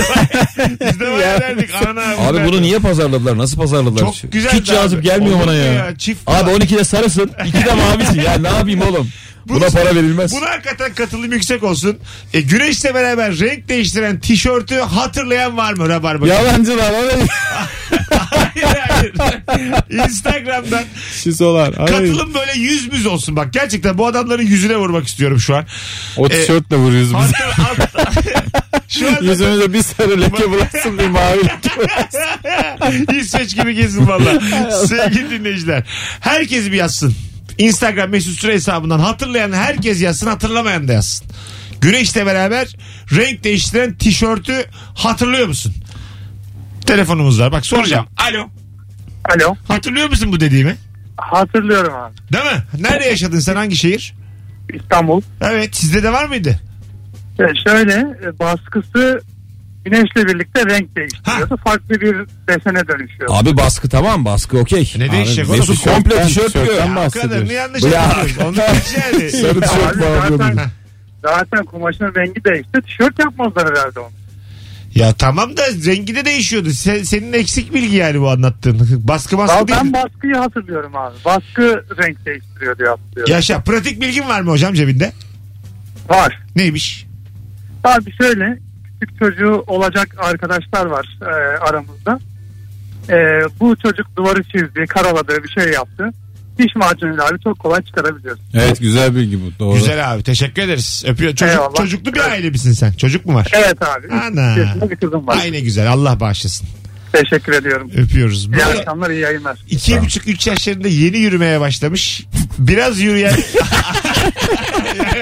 [0.82, 1.70] biz de var ya derdik.
[1.88, 3.38] Ana, Abi bunu niye pazarladılar?
[3.38, 4.00] Nasıl pazarladılar?
[4.00, 4.52] Çok güzel.
[4.52, 5.98] Hiç cazip gelmiyor bana ya.
[5.98, 8.22] Çift Abi 12'de sarısın, 2'de mavisin.
[8.22, 9.10] Ya ne yapayım oğlum?
[9.46, 10.32] Buna para verilmez.
[10.32, 11.98] Buna hakikaten katılım yüksek olsun.
[12.34, 16.28] E, güneşle beraber renk değiştiren tişörtü hatırlayan var mı Rabarba?
[16.28, 16.94] Yalancılar
[18.64, 20.10] hayır hayır.
[20.10, 20.84] Instagram'dan
[21.24, 21.74] şisolar.
[21.78, 21.88] Ay.
[21.88, 23.54] katılım böyle yüz müz olsun bak.
[23.54, 25.66] Gerçekten bu adamların yüzüne vurmak istiyorum şu an.
[26.18, 27.32] O tişörtle vuruyoruz biz.
[28.88, 33.18] Şu anda Yüzümüze bir sarı leke bulasın bir mavi leke.
[33.20, 34.40] İsveç gibi gezin valla.
[34.88, 35.84] Sevgili dinleyiciler.
[36.20, 37.16] Herkes bir yazsın.
[37.58, 41.28] Instagram mesut süre hesabından hatırlayan herkes yazsın hatırlamayan da yazsın.
[41.82, 42.76] Güneşle beraber
[43.16, 44.66] renk değiştiren tişörtü
[44.96, 45.74] hatırlıyor musun?
[46.96, 47.52] Telefonumuz var.
[47.52, 48.06] Bak soracağım.
[48.18, 48.48] Alo.
[49.36, 49.56] Alo.
[49.68, 50.76] Hatırlıyor musun bu dediğimi?
[51.18, 52.14] Hatırlıyorum abi.
[52.34, 52.64] Değil mi?
[52.80, 53.56] Nerede yaşadın sen?
[53.56, 54.14] Hangi şehir?
[54.74, 55.22] İstanbul.
[55.42, 55.76] Evet.
[55.76, 56.60] Sizde de var mıydı?
[57.40, 59.22] E, şöyle e, baskısı
[59.86, 61.58] güneşle birlikte renk değiştiriyordu.
[61.64, 62.16] Farklı bir
[62.48, 63.34] desene dönüşüyordu.
[63.34, 64.94] Abi baskı tamam baskı okey.
[64.98, 65.60] Ne değişecek oğlum?
[65.60, 66.66] Mesut komple tişört diyor.
[66.66, 67.32] tişörtten bahsediyoruz.
[67.32, 67.90] kadarını yanlış ya.
[67.90, 68.38] yapıyoruz.
[68.38, 69.32] Ondan yani.
[69.32, 70.38] Sarı tişört Abi bağlıyordum.
[70.38, 70.70] zaten,
[71.24, 72.82] zaten kumaşın rengi değişti.
[72.86, 74.10] Tişört yapmazlar herhalde onu.
[74.96, 76.70] Ya tamam da rengi de değişiyordu.
[76.70, 79.02] Sen- senin eksik bilgi yani bu anlattığın.
[79.08, 79.80] Baskı baskı Abi değil.
[79.84, 81.16] ben baskıyı hatırlıyorum abi.
[81.26, 83.34] Baskı renk değiştiriyor diye hatırlıyorum.
[83.34, 83.62] Yaşa.
[83.62, 85.12] Pratik bilgin var mı hocam cebinde?
[86.10, 86.40] Var.
[86.56, 87.08] Neymiş?
[87.84, 88.60] Abi şöyle
[89.00, 92.20] küçük çocuğu olacak arkadaşlar var e, aramızda.
[93.10, 93.16] E,
[93.60, 96.10] bu çocuk duvarı çizdi, karaladı, bir şey yaptı.
[96.62, 98.46] Diş macunuyla abi çok kolay çıkarabiliyorsun.
[98.54, 99.74] Evet güzel bilgi bu doğru.
[99.78, 100.24] Güzel abi.
[100.24, 101.04] Teşekkür ederiz.
[101.08, 101.36] Öpüyor.
[101.36, 101.76] Çocuk, Eyvallah.
[101.76, 102.92] çocuklu bir aile misin sen?
[102.94, 103.52] Çocuk mu var?
[103.54, 104.08] Evet abi.
[104.14, 104.42] Ana.
[104.58, 105.38] yaşında bir kızım var.
[105.42, 105.92] Ay ne güzel.
[105.92, 106.68] Allah bağışlasın.
[107.14, 107.92] Teşekkür ediyorum.
[107.98, 108.46] Öpüyoruz.
[108.46, 109.58] İyi Böyle akşamlar, iyi yayınlar.
[109.70, 112.24] iki buçuk üç yaşlarında yeni yürümeye başlamış.
[112.58, 113.34] Biraz yürüyen.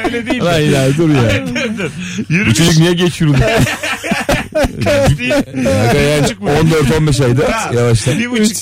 [0.05, 0.46] Öyle değil mi?
[0.46, 1.48] Lan ya dur ya.
[1.48, 1.91] Dur, dur.
[2.29, 2.58] Bu Yürümüş.
[2.58, 3.38] çocuk niye geç yürüdü?
[4.59, 8.19] Yani 14-15 ayda yavaştan.
[8.19, 8.57] Bir buçuk.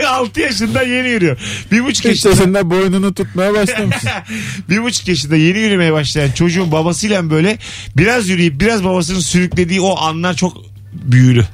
[0.08, 1.38] Altı yaşında yeni yürüyor.
[1.72, 2.32] Bir buçuk yaşında.
[2.32, 3.96] yaşında boynunu tutmaya başlamış.
[4.70, 7.58] bir buçuk yaşında yeni yürümeye başlayan çocuğun babasıyla böyle
[7.96, 10.56] biraz yürüyüp biraz babasının sürüklediği o anlar çok
[10.92, 11.44] büyülü.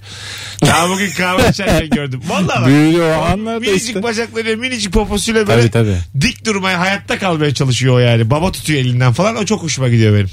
[0.62, 2.20] Daha bugün kahve içerken gördüm.
[2.28, 2.66] Vallahi bak.
[2.66, 4.02] Büyülü o anlarda Minicik işte.
[4.02, 6.20] bacaklarıyla minicik poposuyla böyle Tabii tabii.
[6.20, 8.30] dik durmaya hayatta kalmaya çalışıyor o yani.
[8.30, 10.30] Baba tutuyor elinden falan o çok hoşuma gidiyor benim.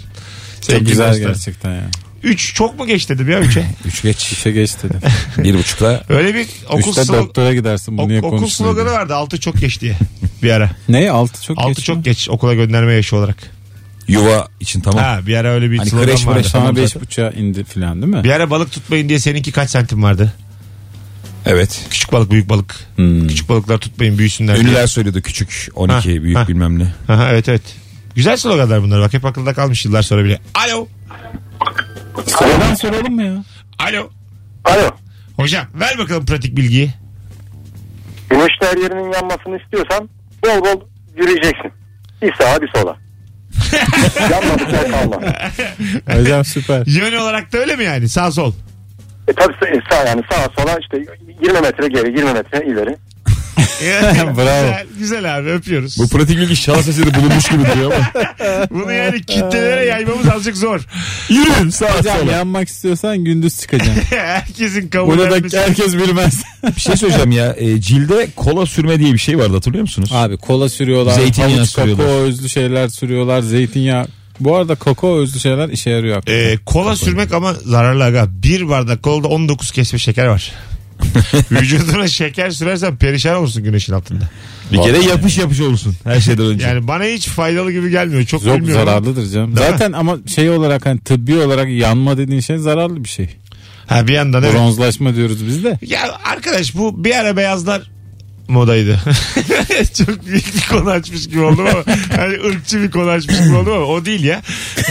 [0.67, 1.83] Çok güzel gerçekten ya.
[2.23, 3.65] 3 çok mu geç dedim ya 3'e?
[3.85, 4.31] 3 geç.
[4.31, 4.99] İşe geç dedim.
[5.37, 6.03] Bir buçukta.
[6.09, 8.99] Öyle bir okul, Üçte slog- doktora gidersin bunu ok- okul konuşmuyor sloganı diye.
[8.99, 9.97] vardı 6 çok geç diye
[10.43, 10.71] bir ara.
[10.89, 11.11] Ne?
[11.11, 11.85] Altı çok 6 geç.
[11.85, 12.03] çok mi?
[12.03, 13.37] geç okula gönderme yaşı olarak.
[14.07, 15.03] Yuva için tamam.
[15.03, 16.39] Ha bir ara öyle bir Hani slogan kreş vardı.
[16.39, 16.47] beş
[16.91, 17.01] zaten.
[17.01, 18.23] buçuğa indi filan değil mi?
[18.23, 20.33] Bir ara balık tutmayın diye seninki kaç santim vardı?
[21.45, 21.81] Evet.
[21.89, 22.75] Küçük balık büyük balık.
[22.95, 23.27] Hmm.
[23.27, 24.55] Küçük balıklar tutmayın büyüsünler.
[24.55, 24.65] diye.
[24.65, 26.47] Ünlüler söylüyordu küçük 12 Ha, büyük ha.
[26.47, 26.93] bilmem ne.
[27.13, 27.61] Aha, evet evet.
[28.15, 29.01] Güzel sloganlar bunlar.
[29.01, 30.39] Bak hep akılda kalmış yıllar sonra bile.
[30.55, 30.87] Alo.
[32.27, 33.43] Sıradan soralım mı ya?
[33.79, 34.09] Alo.
[34.65, 34.89] Alo.
[35.35, 36.93] Hocam ver bakalım pratik bilgiyi.
[38.29, 40.09] Güneşte her yerinin yanmasını istiyorsan
[40.45, 40.81] bol bol
[41.17, 41.71] yürüyeceksin.
[42.21, 42.97] Bir sağa bir sola.
[44.31, 45.23] Yanmadık yer kalmaz.
[46.19, 46.83] Hocam süper.
[46.85, 48.09] Yön olarak da öyle mi yani?
[48.09, 48.53] Sağ sol.
[49.27, 50.97] E tabii sağ, sağ yani sağa sola işte
[51.43, 52.97] 20 metre geri 20 metre ileri.
[54.37, 54.61] Bravo.
[54.63, 55.97] Güzel, güzel abi öpüyoruz.
[55.99, 58.11] Bu pratik bilgi şahıs eseri bulunmuş gibi duruyor ama.
[58.71, 60.81] Bunu yani kitlelere yaymamız azıcık zor.
[61.29, 62.31] Yürüyün sağa Hocam sola.
[62.31, 64.03] yanmak istiyorsan gündüz çıkacaksın.
[64.17, 65.57] Herkesin kabul Bunu da etmesi.
[65.57, 66.43] herkes bilmez.
[66.75, 67.55] Bir şey söyleyeceğim ya.
[67.57, 70.09] E, cilde kola sürme diye bir şey vardı hatırlıyor musunuz?
[70.13, 71.13] Abi kola sürüyorlar.
[71.13, 71.97] Zeytinyağı havuç, sürüyorlar.
[72.07, 73.41] kakao özlü şeyler sürüyorlar.
[73.41, 74.07] Zeytinyağı.
[74.39, 76.15] Bu arada kakao özlü şeyler işe yarıyor.
[76.15, 76.39] hakikaten.
[76.39, 78.25] Ee, kola sürmek ama zararlı aga.
[78.29, 80.51] Bir bardak kolda 19 kesme şeker var.
[81.51, 84.29] Vücuduna şeker sürersen perişan olursun güneşin altında.
[84.71, 86.65] Bir kere yapış yapış olursun her şeyden önce.
[86.67, 88.23] Yani bana hiç faydalı gibi gelmiyor.
[88.25, 88.85] Çok Çok bilmiyorum.
[88.85, 89.55] zararlıdır canım.
[89.55, 89.71] Değil mi?
[89.71, 93.29] Zaten ama şey olarak hani tıbbi olarak yanma dediğin şey zararlı bir şey.
[93.87, 94.53] Ha bir yandan evet.
[94.53, 95.79] Bronzlaşma diyoruz biz de.
[95.81, 97.91] Ya arkadaş bu bir ara beyazlar
[98.47, 98.99] modaydı.
[99.97, 101.83] Çok büyük bir konu açmış gibi oldum ama
[102.17, 104.41] hani ırkçı bir konu açmış gibi oldum ama o değil ya.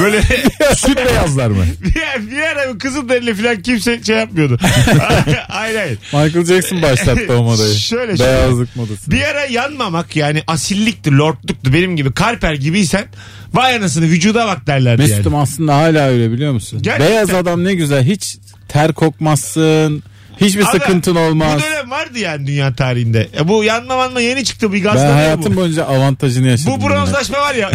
[0.00, 0.22] Böyle
[0.76, 1.64] Süt beyazlar mı?
[1.84, 1.94] bir,
[2.30, 4.58] bir ara kızıl derili falan kimse şey yapmıyordu.
[5.48, 5.98] hayır hayır.
[6.12, 7.74] Michael Jackson başlattı o modayı.
[7.74, 8.18] Şöyle.
[8.18, 9.10] Beyazlık modası.
[9.10, 13.04] Bir ara yanmamak yani asillikti, lordluktu benim gibi karper gibiysen
[13.54, 15.42] vay anasını vücuda bak derlerdi Mesut'um yani.
[15.42, 16.78] aslında hala öyle biliyor musun?
[16.82, 17.10] Gerçekten.
[17.10, 18.04] Beyaz adam ne güzel.
[18.04, 18.36] Hiç
[18.68, 20.02] ter kokmazsın.
[20.40, 21.58] Hiçbir Aga, sıkıntın olmaz.
[21.58, 23.28] Bu dönem vardı yani dünya tarihinde.
[23.40, 25.56] E bu yanma manma yeni çıktı bir Ben gazlama hayatım bu.
[25.56, 26.72] boyunca avantajını yaşadım.
[26.80, 27.70] Bu bronzlaşma var ya.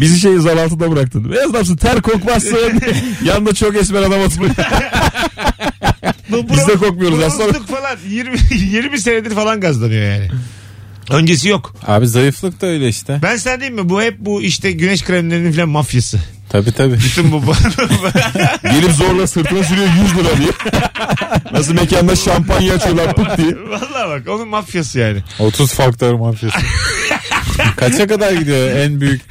[0.00, 1.32] Bizi şeyi zar altında bıraktın.
[1.32, 2.58] Beyaz adamsın ter kokmazsın.
[3.24, 4.50] Yanında çok esmer adam oturuyor.
[6.52, 7.52] Biz de kokmuyoruz aslında.
[7.52, 8.36] falan 20,
[8.70, 10.28] 20 senedir falan gazlanıyor yani.
[11.10, 11.74] Öncesi yok.
[11.86, 13.18] Abi zayıflık da öyle işte.
[13.22, 13.88] Ben sen diyeyim mi?
[13.88, 16.18] Bu hep bu işte güneş kremlerinin falan mafyası.
[16.52, 16.94] Tabii tabii.
[16.94, 17.42] Bütün bu.
[18.62, 20.50] Gelip zorla sırtına sürüyor 100 lira diye.
[21.52, 23.54] Nasıl mekanda şampanya açıyorlar pıt diye.
[23.68, 25.18] Vallahi bak onun mafyası yani.
[25.38, 26.56] 30 faktör mafyası.
[27.76, 29.22] Kaça kadar gidiyor en büyük?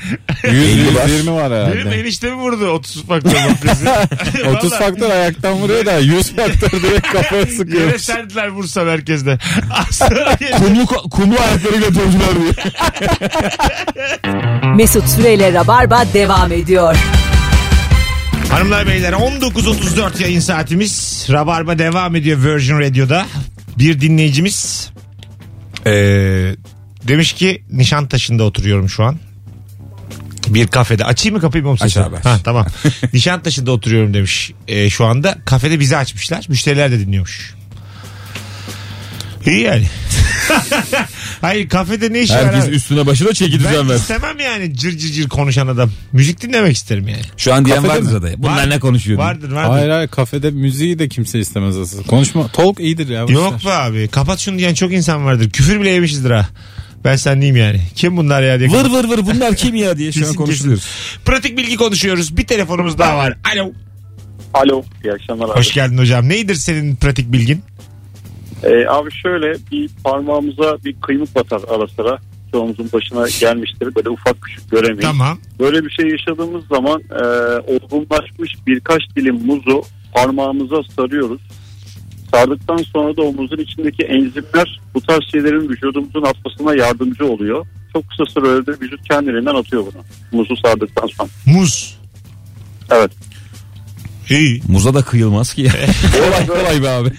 [0.44, 1.08] 100 50 var.
[1.08, 2.00] 120 var Benim herhalde.
[2.00, 3.86] eniştemi vurdu 30 faktör mafyası.
[4.58, 4.84] 30 Vallahi.
[4.84, 7.98] faktör ayaktan vuruyor da 100 faktör direkt kafaya Yere sıkıyor.
[7.98, 9.38] serdiler vursa merkezde.
[9.92, 10.56] Sonra geldi.
[10.58, 12.52] Kumlu, kumlu ayaklarıyla dövdüler diye.
[14.76, 16.96] Mesut Süreyle Rabarba devam ediyor.
[18.50, 21.26] Hanımlar beyler 19.34 yayın saatimiz.
[21.30, 23.26] Rabarba devam ediyor Virgin Radio'da.
[23.80, 24.90] Bir dinleyicimiz
[25.86, 26.56] eee,
[27.08, 29.18] demiş ki Nişantaşı'nda oturuyorum şu an.
[30.48, 31.06] Bir kafede.
[31.06, 31.76] Açayım mı kapıyı mı?
[31.82, 32.16] Aç abi.
[32.16, 32.66] Ha, tamam.
[33.14, 35.36] Nişantaşı'nda oturuyorum demiş eee, şu anda.
[35.46, 36.46] Kafede bizi açmışlar.
[36.50, 37.54] Müşteriler de dinliyormuş.
[39.46, 39.86] İyi yani.
[41.42, 42.76] Hayır kafede ne işi var Herkes abi?
[42.76, 43.96] üstüne başına çeki Ben düzen ver.
[43.96, 45.92] istemem yani cır cır cır konuşan adam.
[46.14, 47.22] Müzik dinlemek isterim yani.
[47.38, 48.32] Şu an diyen Kafede vardır mi?
[48.38, 48.44] da.
[48.44, 49.18] Bunlar Var- ne konuşuyor?
[49.18, 49.28] diye.
[49.28, 49.70] Vardır vardır.
[49.72, 52.04] Hayır hayır kafede müziği de kimse istemez aslında.
[52.04, 53.24] Konuşma talk iyidir ya.
[53.24, 55.50] boş Yok be abi kapat şunu diyen çok insan vardır.
[55.50, 56.50] Küfür bile yemişizdir ha.
[57.06, 57.82] Ben sen diyeyim yani.
[57.96, 58.70] Kim bunlar ya diye.
[58.70, 60.86] Vır vır vır bunlar kim ya diye şu an Kesin, konuşuluyoruz.
[61.26, 62.38] Pratik bilgi konuşuyoruz.
[62.38, 63.38] Bir telefonumuz daha var.
[63.56, 63.72] Alo.
[64.54, 64.84] Alo.
[65.04, 65.60] İyi akşamlar abi.
[65.60, 66.30] Hoş geldin hocam.
[66.30, 67.64] Neydir senin pratik bilgin?
[68.64, 72.20] Ee, abi şöyle bir parmağımıza bir kıymık batar ara sıra.
[72.52, 73.96] Çoğumuzun başına gelmiştir.
[73.96, 75.02] Böyle ufak küçük göremeyiz.
[75.02, 75.38] Tamam.
[75.60, 77.24] Böyle bir şey yaşadığımız zaman e,
[77.60, 81.42] olgunlaşmış birkaç dilim muzu parmağımıza sarıyoruz.
[82.32, 87.66] Sardıktan sonra da o muzun içindeki enzimler bu tarz şeylerin vücudumuzun atmasına yardımcı oluyor.
[87.94, 90.04] Çok kısa sürede vücut kendiliğinden atıyor bunu.
[90.32, 91.30] Muzu sardıktan sonra.
[91.46, 92.00] Muz.
[92.92, 93.12] Evet.
[94.32, 94.62] İyi.
[94.68, 95.72] Muza da kıyılmaz ki ya.
[96.18, 97.10] kolay kolay be abi.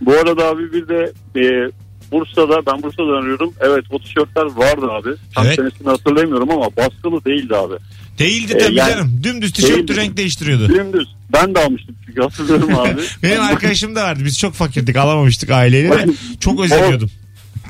[0.00, 1.70] Bu arada abi bir de e,
[2.12, 3.52] Bursa'da ben Bursa'dan arıyorum.
[3.60, 5.08] Evet o tişörtler vardı abi.
[5.34, 5.56] Tam Evet.
[5.56, 7.74] senesini hatırlamıyorum ama baskılı değildi abi.
[8.18, 9.20] Değildi Ee, tabii yani- canım.
[9.22, 9.96] Dümdüz tişörtü Değildi.
[9.96, 10.68] renk değiştiriyordu.
[10.68, 11.08] Dümdüz.
[11.32, 13.00] Ben de almıştım çünkü hatırlıyorum abi.
[13.22, 14.20] Benim arkadaşım da vardı.
[14.24, 16.06] Biz çok fakirdik alamamıştık aileyle de.
[16.40, 17.10] Çok özeniyordum.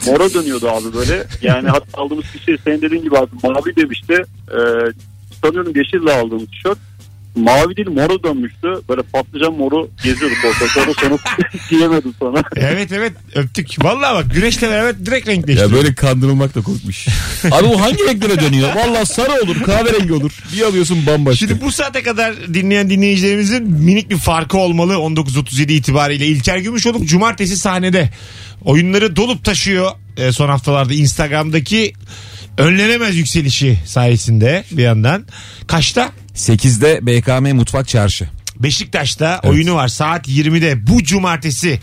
[0.06, 1.24] Mora dönüyordu abi böyle.
[1.42, 4.14] Yani hatta aldığımız kişi senin dediğin gibi abi mavi demişti.
[4.50, 4.56] Ee,
[5.42, 6.78] sanıyorum yeşille aldığım tişört.
[7.36, 8.68] Mavi değil mora dönmüştü.
[8.88, 10.68] Böyle patlıcan moru geziyorduk orada.
[10.68, 11.16] Sonra sonra
[11.70, 12.42] giyemedim sonra.
[12.56, 13.84] Evet evet öptük.
[13.84, 17.06] Vallahi bak güneşle beraber direkt renk Ya böyle kandırılmak da korkmuş.
[17.44, 18.74] Abi bu hangi renklere dönüyor?
[18.74, 20.42] Valla sarı olur, kahverengi olur.
[20.52, 21.46] Bir alıyorsun bambaşka.
[21.46, 26.26] Şimdi bu saate kadar dinleyen dinleyicilerimizin minik bir farkı olmalı 19.37 itibariyle.
[26.26, 28.10] İlker Gümüşoluk cumartesi sahnede
[28.64, 31.92] oyunları dolup taşıyor e, son haftalarda Instagram'daki
[32.58, 35.26] önlenemez yükselişi sayesinde bir yandan.
[35.66, 36.12] Kaçta?
[36.36, 38.28] 8'de BKM Mutfak Çarşı.
[38.60, 41.80] Beşiktaş'ta oyunu var saat 20'de bu cumartesi.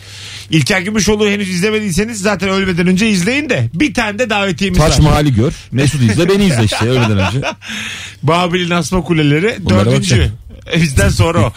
[0.50, 4.98] İlker Gümüşoğlu henüz izlemediyseniz zaten ölmeden önce izleyin de bir tane de davetiyemiz Taç var.
[4.98, 5.52] Mahalli gör.
[5.72, 7.40] Mesut izle beni izle işte öğleden önce.
[8.22, 10.10] Babil'in asma kuleleri Bunlara dördüncü.
[10.10, 10.32] bakacağım.
[10.76, 11.52] Bizden sonra o.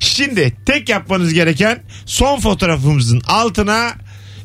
[0.00, 3.92] Şimdi tek yapmanız gereken son fotoğrafımızın altına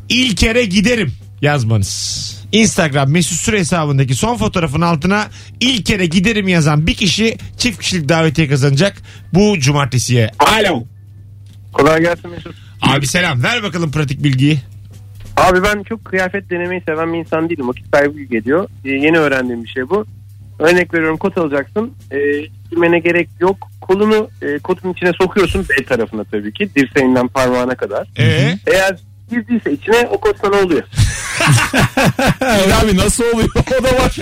[0.09, 2.34] İlker'e giderim yazmanız.
[2.51, 5.27] Instagram mesut süre hesabındaki son fotoğrafın altına
[5.60, 8.97] İlker'e giderim yazan bir kişi çift kişilik davetiye kazanacak
[9.34, 10.31] bu cumartesiye.
[10.39, 10.84] Alo.
[11.73, 12.55] Kolay gelsin Mesut.
[12.81, 14.60] Abi selam ver bakalım pratik bilgiyi.
[15.38, 17.67] Abi ben çok kıyafet denemeyi seven bir insan değilim.
[17.67, 18.69] Vakit kaybı geliyor.
[18.86, 20.05] Ee, yeni öğrendiğim bir şey bu.
[20.60, 21.93] Örnek veriyorum kot alacaksın.
[22.12, 22.17] Ee,
[22.69, 23.58] giymene gerek yok.
[23.81, 25.65] Kolunu e, kotun içine sokuyorsun.
[25.69, 26.69] B tarafına tabii ki.
[26.75, 28.08] Dirseğinden parmağına kadar.
[28.17, 28.58] Ee?
[28.67, 30.83] Eğer girdiyse içine o kot sana oluyor.
[32.83, 33.49] abi nasıl oluyor?
[33.79, 34.15] O da var.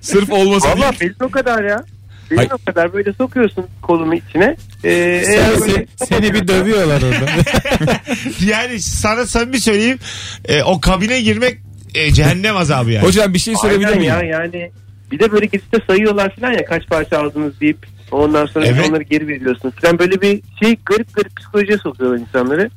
[0.00, 1.00] Sırf olması Valla değil.
[1.00, 1.84] belli o kadar ya.
[2.30, 2.50] Belli Hayır.
[2.50, 4.56] o kadar böyle sokuyorsun kolunu içine.
[4.84, 7.26] Ee, Seni, eğer böyle- seni bir dövüyorlar orada.
[8.46, 9.98] Yani sana samimi söyleyeyim
[10.44, 11.58] e, o kabine girmek
[11.94, 13.06] e, cehennem azabı yani.
[13.06, 14.12] Hocam bir şey sorabilir Aynen miyim?
[14.12, 14.70] ya yani
[15.12, 18.88] bir de böyle gidip de sayıyorlar falan ya kaç parça aldınız deyip ondan sonra Evet.
[18.88, 22.70] onları geri veriyorsun falan böyle bir şey garip garip psikolojiye sokuyorlar insanları.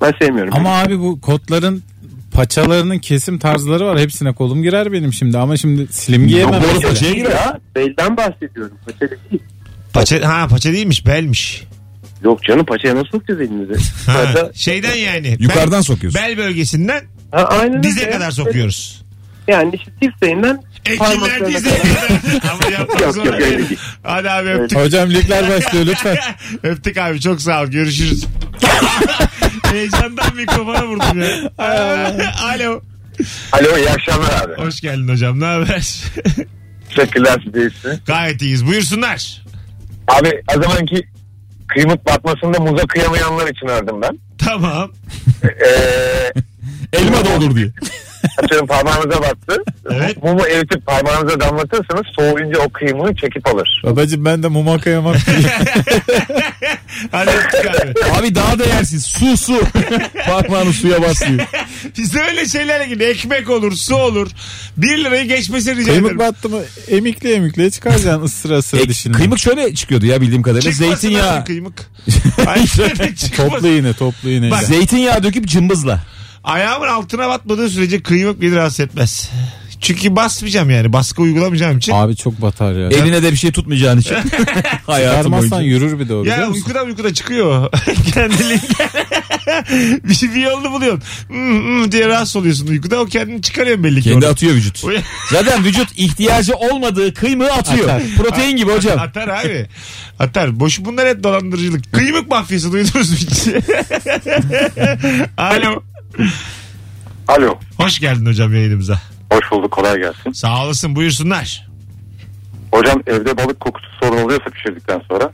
[0.00, 0.54] Ben sevmiyorum.
[0.56, 1.82] Ama abi bu kotların
[2.32, 3.98] paçalarının kesim tarzları var.
[3.98, 6.54] Hepsine kolum girer benim şimdi ama şimdi slim giyemem.
[6.54, 6.88] Yok, mesela.
[6.88, 7.58] paça değil ya.
[7.76, 8.76] Belden bahsediyorum.
[8.86, 9.42] Paça değil.
[9.92, 11.62] Paça, ha paça değilmiş belmiş.
[12.24, 13.72] Yok canım paçaya nasıl sokacağız elimizi?
[14.06, 15.36] Paça- şeyden yani.
[15.40, 16.20] Yukarıdan bel, sokuyorsun.
[16.22, 18.10] Bel bölgesinden Ha, aynen dize öyle.
[18.10, 19.02] kadar sokuyoruz.
[19.48, 20.62] Yani işte dirseğinden.
[21.00, 23.78] Ama yapmak Yok, yok, öyle değil.
[24.02, 24.78] Hadi abi öptük.
[24.78, 26.16] Hocam ligler başlıyor lütfen.
[26.62, 28.26] öptük abi çok sağ ol görüşürüz.
[29.72, 31.50] Heyecandan mikrofona vurdum ya.
[32.54, 32.80] Alo.
[33.52, 34.62] Alo iyi akşamlar abi.
[34.62, 36.02] Hoş geldin hocam ne haber?
[36.88, 38.00] Teşekkürler size iyisi.
[38.06, 39.42] Gayet iyiyiz buyursunlar.
[40.08, 41.02] Abi o zamanki
[41.68, 44.18] kıymık batmasında muza kıyamayanlar için aradım ben.
[44.38, 44.90] Tamam.
[45.44, 46.32] Ee,
[46.98, 47.68] Elma doldur diye.
[48.42, 49.62] atıyorum parmağınıza battı.
[49.90, 50.22] Evet.
[50.22, 53.82] Mumu eritip parmağınıza damlatırsanız soğuyunca o kıymığı çekip alır.
[53.84, 55.14] Babacım ben de muma kıyamam.
[57.12, 58.10] öptük abi.
[58.20, 59.04] Abi daha değersiz.
[59.04, 59.62] Su su.
[60.26, 61.40] Parmağını suya basıyor.
[61.98, 64.30] Bizde öyle şeyler gibi ekmek olur su olur.
[64.76, 66.18] Bir lirayı geçmesi rica Kıymık ederim.
[66.18, 69.12] battı mı emikli emikli çıkaracaksın ısıra ısıra E, dişini.
[69.12, 70.72] kıymık şöyle çıkıyordu ya bildiğim kadarıyla.
[70.72, 71.36] Çıkmasın Zeytinyağı.
[71.36, 71.90] abi kıymık.
[72.44, 72.66] Hayır,
[73.16, 73.50] çıkmasın.
[73.50, 74.50] Toplu iğne toplu iğne.
[74.50, 76.00] Bak, Zeytinyağı döküp cımbızla.
[76.44, 79.30] Ayağımın altına batmadığı sürece kıymık beni rahatsız etmez.
[79.86, 80.92] Çünkü basmayacağım yani.
[80.92, 81.92] Baskı uygulamayacağım için.
[81.92, 82.88] Abi çok batar ya.
[82.88, 84.14] Eline de bir şey tutmayacağın için.
[84.86, 85.76] Hayatım Çıkarmazsan boyunca.
[85.76, 86.62] yürür bir de o biliyor Ya musun?
[86.62, 87.70] uykuda uykuda çıkıyor.
[88.14, 88.88] Kendiliğinden.
[90.04, 91.02] bir, bir yolunu buluyorsun.
[91.28, 93.00] Hmm, hmm diye rahatsız oluyorsun uykuda.
[93.00, 94.02] O kendini çıkarıyor belli ki.
[94.02, 94.28] Kendi orada.
[94.28, 94.84] atıyor vücut.
[95.30, 97.88] Zaten vücut ihtiyacı olmadığı kıymığı atıyor.
[97.88, 98.02] Atar.
[98.16, 98.98] Protein gibi hocam.
[98.98, 99.66] Atar abi.
[100.18, 100.60] Atar.
[100.60, 101.92] Boş bunlar hep dolandırıcılık.
[101.92, 103.48] Kıymık mafyası duydunuz mu hiç?
[105.36, 105.82] Alo.
[107.28, 107.58] Alo.
[107.76, 109.00] Hoş geldin hocam yayınımıza.
[109.32, 110.32] Hoş bulduk kolay gelsin.
[110.32, 111.68] Sağ olasın buyursunlar.
[112.72, 115.32] Hocam evde balık kokusu sorun oluyorsa pişirdikten sonra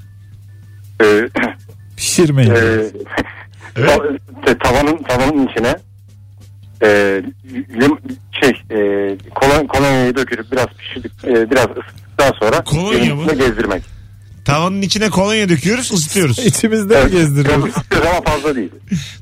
[1.03, 1.29] e,
[1.97, 2.51] Pişirmeyin.
[2.51, 2.95] e, Evet.
[4.47, 5.77] ta- tavanın tavanın içine
[6.83, 6.89] e,
[7.81, 7.99] lim,
[8.43, 8.79] şey e,
[9.35, 13.35] kolon, kolonyayı dökülüp biraz pişirdik e, biraz ısıttıktan sonra Kolonya mı?
[13.35, 13.83] gezdirmek.
[14.45, 16.39] Tavanın içine kolonya döküyoruz ısıtıyoruz.
[16.47, 17.69] İçimizde mi gezdiriyoruz?
[17.77, 18.69] ısıtıyoruz ama fazla değil.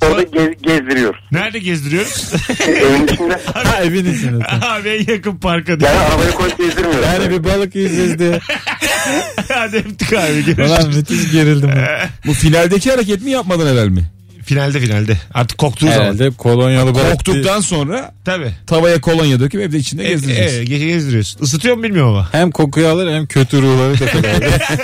[0.03, 1.21] Sonra da ge- gezdiriyoruz.
[1.33, 2.33] Nerede gezdiriyoruz?
[2.69, 4.45] Evin içinde ha evin içinde.
[4.45, 5.91] Abi en yakın parka diyor.
[5.91, 7.07] yani arabaya koyup gezdirmiyoruz.
[7.07, 8.41] Yani bir balık yiyeceğiz diye.
[9.53, 10.97] Hadi öptük abi Ulan görüşürüz.
[10.97, 11.71] müthiş gerildim.
[11.77, 12.09] ben.
[12.27, 14.11] Bu finaldeki hareket mi yapmadın evvel mi?
[14.45, 15.17] Finalde finalde.
[15.35, 16.01] Artık koktuğu zaman.
[16.01, 17.13] Herhalde kolonyalı balık.
[17.13, 18.51] Koktuktan sonra Tabii.
[18.67, 20.55] tavaya kolonya döküp evde içinde E, gezdireceğiz.
[20.55, 21.43] e, gece gezdiriyorsun.
[21.45, 22.29] Isıtıyor mu bilmiyorum ama.
[22.33, 24.43] Hem kokuyu alır hem kötü ruhları tepeler.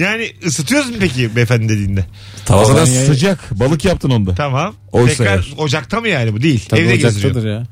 [0.00, 2.04] Yani ısıtıyoruz mu peki beyefendi dediğinde?
[2.44, 3.60] Tavada Kolonyayı- sıcak.
[3.60, 4.34] Balık yaptın onda.
[4.34, 4.74] Tamam.
[4.92, 5.54] Oysa Tekrar eğer.
[5.58, 6.64] ocakta mı yani bu değil?
[6.68, 7.48] Tabii evde gezdiriyorsun.
[7.48, 7.62] ya.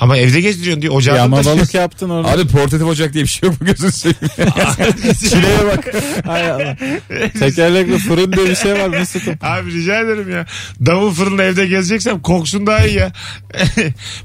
[0.00, 0.94] Ama evde gezdiriyorsun diyor.
[0.94, 2.28] Ocağında Ya ama balık yaptın orada.
[2.28, 5.14] Abi portatif ocak diye bir şey yok mu gözünü seveyim.
[5.30, 5.94] Çileye bak.
[6.26, 6.76] Hay Allah.
[7.38, 9.34] Tekerlekli fırın diye bir şey var Mesut'um.
[9.42, 10.46] Abi rica ederim ya.
[10.86, 13.12] Davul fırında evde gezeceksem koksun daha iyi ya.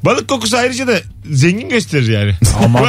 [0.03, 0.99] Balık kokusu ayrıca da
[1.31, 2.33] zengin gösterir yani.
[2.63, 2.83] Aman.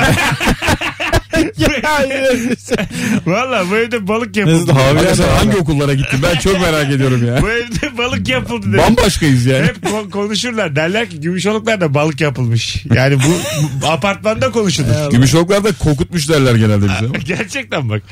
[3.27, 4.73] Valla bu evde balık yapıldı.
[4.73, 5.41] Abi sen ya.
[5.41, 6.21] hangi okullara gittin?
[6.23, 7.43] Ben çok merak ediyorum ya.
[7.43, 8.79] bu evde balık yapıldı dedim.
[8.79, 9.67] Bambaşkayız yani.
[9.67, 10.77] Hep ko- konuşurlar.
[10.77, 12.85] Derler ki Gümüşoluklar'da balık yapılmış.
[12.95, 15.11] Yani bu, bu apartmanda konuşulur.
[15.11, 17.19] Gümüşoluklarda kokutmuş derler genelde bize.
[17.37, 18.03] Gerçekten bak.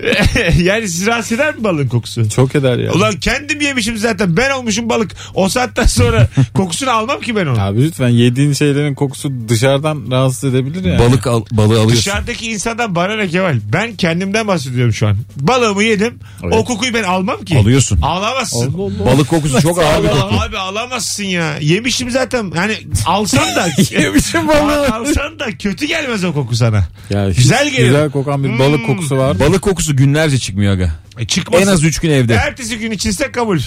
[0.58, 2.28] yani sizi rahatsız eder mi balığın kokusu?
[2.28, 2.92] Çok eder ya.
[2.92, 4.36] Ulan kendim yemişim zaten.
[4.36, 5.10] Ben olmuşum balık.
[5.34, 7.60] O saatten sonra kokusunu almam ki ben onu.
[7.60, 10.98] Abi lütfen yediğin şeylerin kokusu dışarıdan rahatsız edebilir ya.
[10.98, 11.96] Balık al, balığı alıyorsun.
[11.96, 13.58] Dışarıdaki insandan bana ne Kemal?
[13.72, 15.16] Ben kendimden bahsediyorum şu an.
[15.36, 16.18] Balığımı yedim.
[16.44, 16.54] Evet.
[16.56, 17.58] O kokuyu ben almam ki.
[17.58, 18.00] Alıyorsun.
[18.02, 18.74] Alamazsın.
[18.74, 19.06] Allah Allah.
[19.12, 20.34] Balık kokusu çok ağır bir koku.
[20.40, 21.58] Abi alamazsın ya.
[21.60, 22.52] Yemişim zaten.
[22.56, 22.74] Yani
[23.06, 23.68] alsan da.
[24.00, 24.88] Yemişim balığı.
[24.94, 26.84] alsan da kötü gelmez o koku sana.
[27.10, 27.84] Ya Güzel gelir.
[27.86, 28.86] Güzel kokan bir balık Hmm.
[28.86, 29.40] kokusu var.
[29.40, 30.90] Balık kokusu günlerce çıkmıyor aga.
[31.18, 31.66] E çıkmasın.
[31.66, 32.34] En az 3 gün evde.
[32.34, 33.58] Ertesi gün içilse kabul.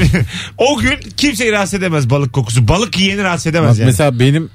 [0.58, 2.68] o gün kimseyi rahatsız edemez balık kokusu.
[2.68, 3.86] Balık yiyeni rahatsız edemez Bak yani.
[3.86, 4.50] Mesela benim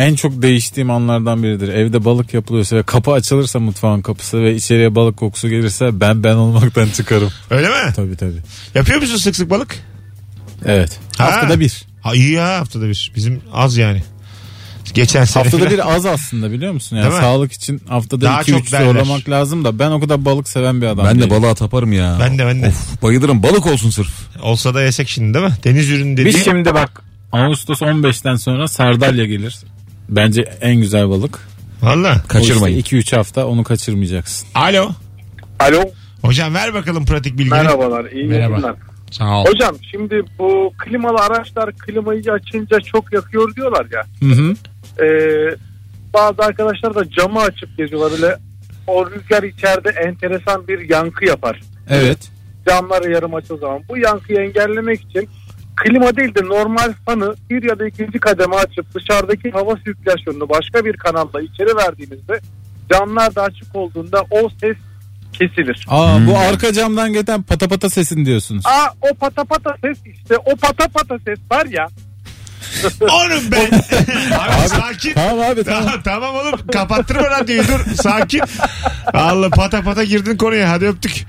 [0.00, 1.68] en çok değiştiğim anlardan biridir.
[1.68, 6.34] Evde balık yapılıyorsa ve kapı açılırsa mutfağın kapısı ve içeriye balık kokusu gelirse ben ben
[6.34, 7.30] olmaktan çıkarım.
[7.50, 7.92] Öyle mi?
[7.96, 8.38] Tabii tabii.
[8.74, 9.78] Yapıyor musun sık sık balık?
[10.66, 10.98] Evet.
[11.18, 11.24] Ha.
[11.24, 11.84] Haftada bir.
[12.02, 13.12] Ha, iyi ya haftada bir.
[13.16, 14.02] Bizim az yani.
[14.94, 16.96] Geçen sene Haftada falan- bir az aslında biliyor musun?
[16.96, 17.20] Yani Değil mi?
[17.20, 18.84] sağlık için haftada Daha 2 çok 3 derler.
[18.84, 21.30] zorlamak lazım da ben o kadar balık seven bir adam Ben de değilim.
[21.30, 22.16] balığa taparım ya.
[22.20, 22.66] Ben de ben de.
[22.68, 24.10] Of bayılırım balık olsun sırf.
[24.42, 25.52] Olsa da yesek şimdi değil mi?
[25.64, 26.36] Deniz ürünü dediğin.
[26.38, 29.56] Biz şimdi bak Ağustos 15'ten sonra sardalya gelir.
[30.10, 31.38] Bence en güzel balık.
[31.82, 32.22] Valla.
[32.28, 32.78] Kaçırmayın.
[32.82, 34.48] 2-3 hafta onu kaçırmayacaksın.
[34.54, 34.90] Alo.
[35.60, 35.82] Alo
[36.22, 37.50] Hocam ver bakalım pratik bilgini.
[37.54, 38.50] merhabalar iyi Merhaba.
[38.52, 38.74] yayınlar.
[39.10, 39.46] Sağ ol.
[39.46, 44.02] Hocam şimdi bu klimalı araçlar klimayı açınca çok yakıyor diyorlar ya.
[44.28, 44.54] Hı hı.
[45.04, 45.56] Ee,
[46.14, 48.36] bazı arkadaşlar da camı açıp geziyorlar böyle
[48.86, 51.60] o rüzgar içeride enteresan bir yankı yapar.
[51.90, 52.18] Evet.
[52.68, 53.82] Camları yarım açıldığı zaman.
[53.88, 55.28] Bu yankıyı engellemek için
[55.84, 60.84] klima değil de normal fanı bir ya da ikinci kademe açıp dışarıdaki hava sirkülasyonunu başka
[60.84, 62.40] bir kanalla içeri verdiğinizde
[62.92, 64.76] camlar da açık olduğunda o ses
[65.32, 65.84] kesilir.
[65.88, 66.26] Aa Hmm.
[66.26, 68.66] bu arka camdan gelen pata pata sesin diyorsunuz.
[68.66, 71.88] Aa o pata pata ses işte o pata pata ses var ya
[73.00, 73.66] Oğlum ben.
[74.38, 75.14] abi, sakin.
[75.14, 75.84] Tamam abi tamam.
[75.84, 78.40] Tamam, tamam oğlum kapattırma radyoyu dur sakin.
[79.14, 81.26] Allah pata pata girdin konuya hadi öptük.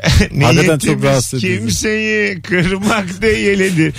[0.42, 1.58] Hakikaten çok rahatsız edici.
[1.58, 3.94] Kimseyi kırmak değildir.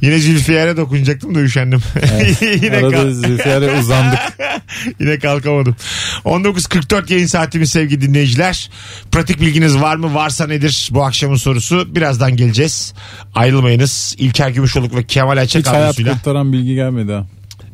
[0.00, 1.80] Yine Zülfiyar'a dokunacaktım da üşendim.
[2.62, 4.18] Yine, Arada kal- Zülfiyar'a uzandık.
[5.00, 5.76] Yine kalkamadım.
[6.24, 8.70] 19.44 yayın saatimiz sevgili dinleyiciler.
[9.12, 10.14] Pratik bilginiz var mı?
[10.14, 11.94] Varsa nedir bu akşamın sorusu?
[11.94, 12.94] Birazdan geleceğiz.
[13.34, 14.14] Ayrılmayınız.
[14.18, 16.12] İlker Gümüşoluk ve Kemal Ayçek Hiç hayat kadrosuyla.
[16.12, 17.26] kurtaran bilgi gelmedi ha.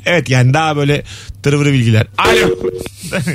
[0.06, 1.02] Evet yani daha böyle
[1.42, 2.06] tırvırı bilgiler.
[2.18, 2.50] Alo.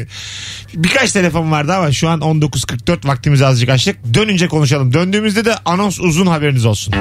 [0.74, 4.14] Birkaç telefon vardı ama şu an 19.44 vaktimizi azıcık açtık.
[4.14, 4.94] Dönünce konuşalım.
[4.94, 6.94] Döndüğümüzde de anons uzun haberiniz olsun.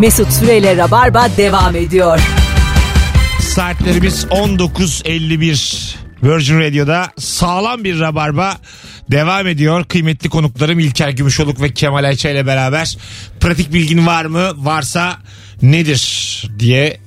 [0.00, 2.20] Mesut Süreyle Rabarba devam ediyor.
[3.40, 5.94] Saatlerimiz 19.51.
[6.22, 8.56] Virgin Radio'da sağlam bir rabarba
[9.10, 9.84] devam ediyor.
[9.84, 12.96] Kıymetli konuklarım İlker Gümüşoluk ve Kemal Ayça ile beraber
[13.40, 14.52] pratik bilgin var mı?
[14.56, 15.18] Varsa
[15.62, 16.02] nedir
[16.58, 16.98] diye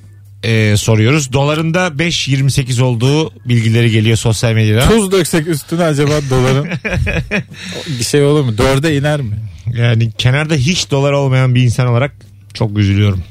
[0.42, 1.32] e, soruyoruz.
[1.32, 4.88] Dolarında 5.28 olduğu bilgileri geliyor sosyal medyada.
[4.88, 6.68] Tuz döksek üstüne acaba doların
[7.98, 8.58] bir şey olur mu?
[8.58, 9.36] Dörde iner mi?
[9.74, 12.12] Yani kenarda hiç dolar olmayan bir insan olarak
[12.54, 13.24] çok üzülüyorum.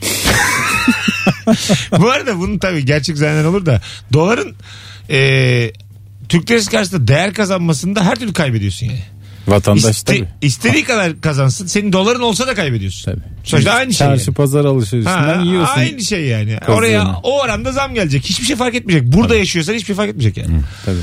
[1.98, 3.80] Bu arada bunun tabii gerçek zanneden olur da
[4.12, 4.54] doların
[5.10, 5.72] e,
[6.28, 9.02] Türk lirası karşısında değer kazanmasında her türlü kaybediyorsun yani.
[9.48, 10.28] Vatandaş İste- tabii.
[10.42, 11.66] istediği kadar kazansın.
[11.66, 13.04] Senin doların olsa da kaybediyorsun.
[13.12, 13.22] Tabii.
[13.44, 14.06] Sonuçta aynı şey.
[14.06, 14.34] Çarşı yani.
[14.34, 15.74] pazar alışverişinden Ha, yiyorsun.
[15.80, 16.56] Aynı şey yani.
[16.60, 16.76] Kazığını.
[16.76, 18.24] Oraya o oranda zam gelecek.
[18.24, 19.12] Hiçbir şey fark etmeyecek.
[19.12, 20.60] Burada yaşıyorsan hiçbir şey fark etmeyecek yani.
[20.84, 20.96] Tabii.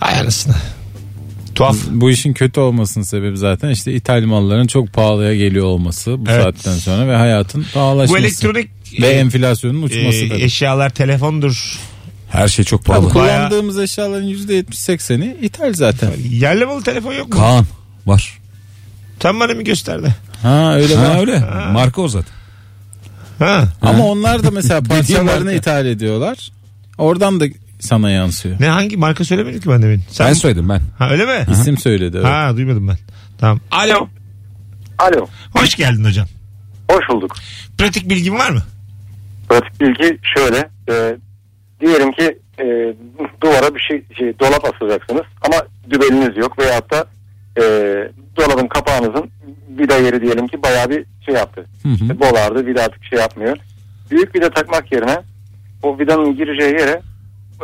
[0.00, 0.54] Hay anasını.
[1.54, 1.76] Tuhaf.
[1.90, 6.42] Bu işin kötü olmasının sebebi zaten işte ithal malların çok pahalıya geliyor olması bu Evet.
[6.42, 8.12] saatten sonra ve hayatın pahalaşması.
[8.14, 8.70] Bu elektronik
[9.02, 10.42] ve e, enflasyonun uçması e, tabii.
[10.42, 11.78] eşyalar telefondur.
[12.34, 13.14] Her şey çok Tabii pahalı.
[13.14, 16.10] Bayağı- kullandığımız eşyaların %70-80'i ithal zaten.
[16.30, 17.34] Yerli malı telefon yok mu?
[17.34, 17.66] Kaan
[18.06, 18.38] var.
[19.18, 20.14] Tam bana mı gösterdi?
[20.42, 21.20] Ha öyle Ha mi?
[21.20, 21.38] öyle.
[21.72, 22.34] Marka o zaten.
[23.38, 23.64] Ha.
[23.82, 26.50] Ama onlar da mesela parçalarını ithal ediyorlar.
[26.98, 27.44] Oradan da
[27.80, 28.56] sana yansıyor.
[28.60, 30.02] Ne hangi marka söylemedim ki ben demin.
[30.10, 30.26] Sen...
[30.28, 30.82] Ben söyledim ben.
[30.98, 31.46] Ha öyle mi?
[31.52, 32.16] İsim söyledi.
[32.16, 32.26] evet.
[32.26, 32.98] Ha duymadım ben.
[33.38, 33.60] Tamam.
[33.70, 34.08] Alo.
[34.98, 35.26] Alo.
[35.54, 36.26] Hoş geldin hocam.
[36.90, 37.36] Hoş bulduk.
[37.78, 38.62] Pratik bilgin var mı?
[39.48, 40.68] Pratik bilgi şöyle.
[40.90, 41.16] E,
[41.84, 42.94] diyelim ki e,
[43.40, 45.56] duvara bir şey, şey dolap asacaksınız ama
[45.90, 47.04] dübeliniz yok veyahut da
[47.58, 47.62] e,
[48.36, 49.30] dolabın kapağınızın
[49.78, 51.66] vida yeri diyelim ki bayağı bir şey yaptı.
[51.82, 51.92] Hı hı.
[51.92, 53.56] İşte bolardı vida artık şey yapmıyor.
[54.10, 55.18] Büyük vida takmak yerine
[55.82, 57.02] o vidanın gireceği yere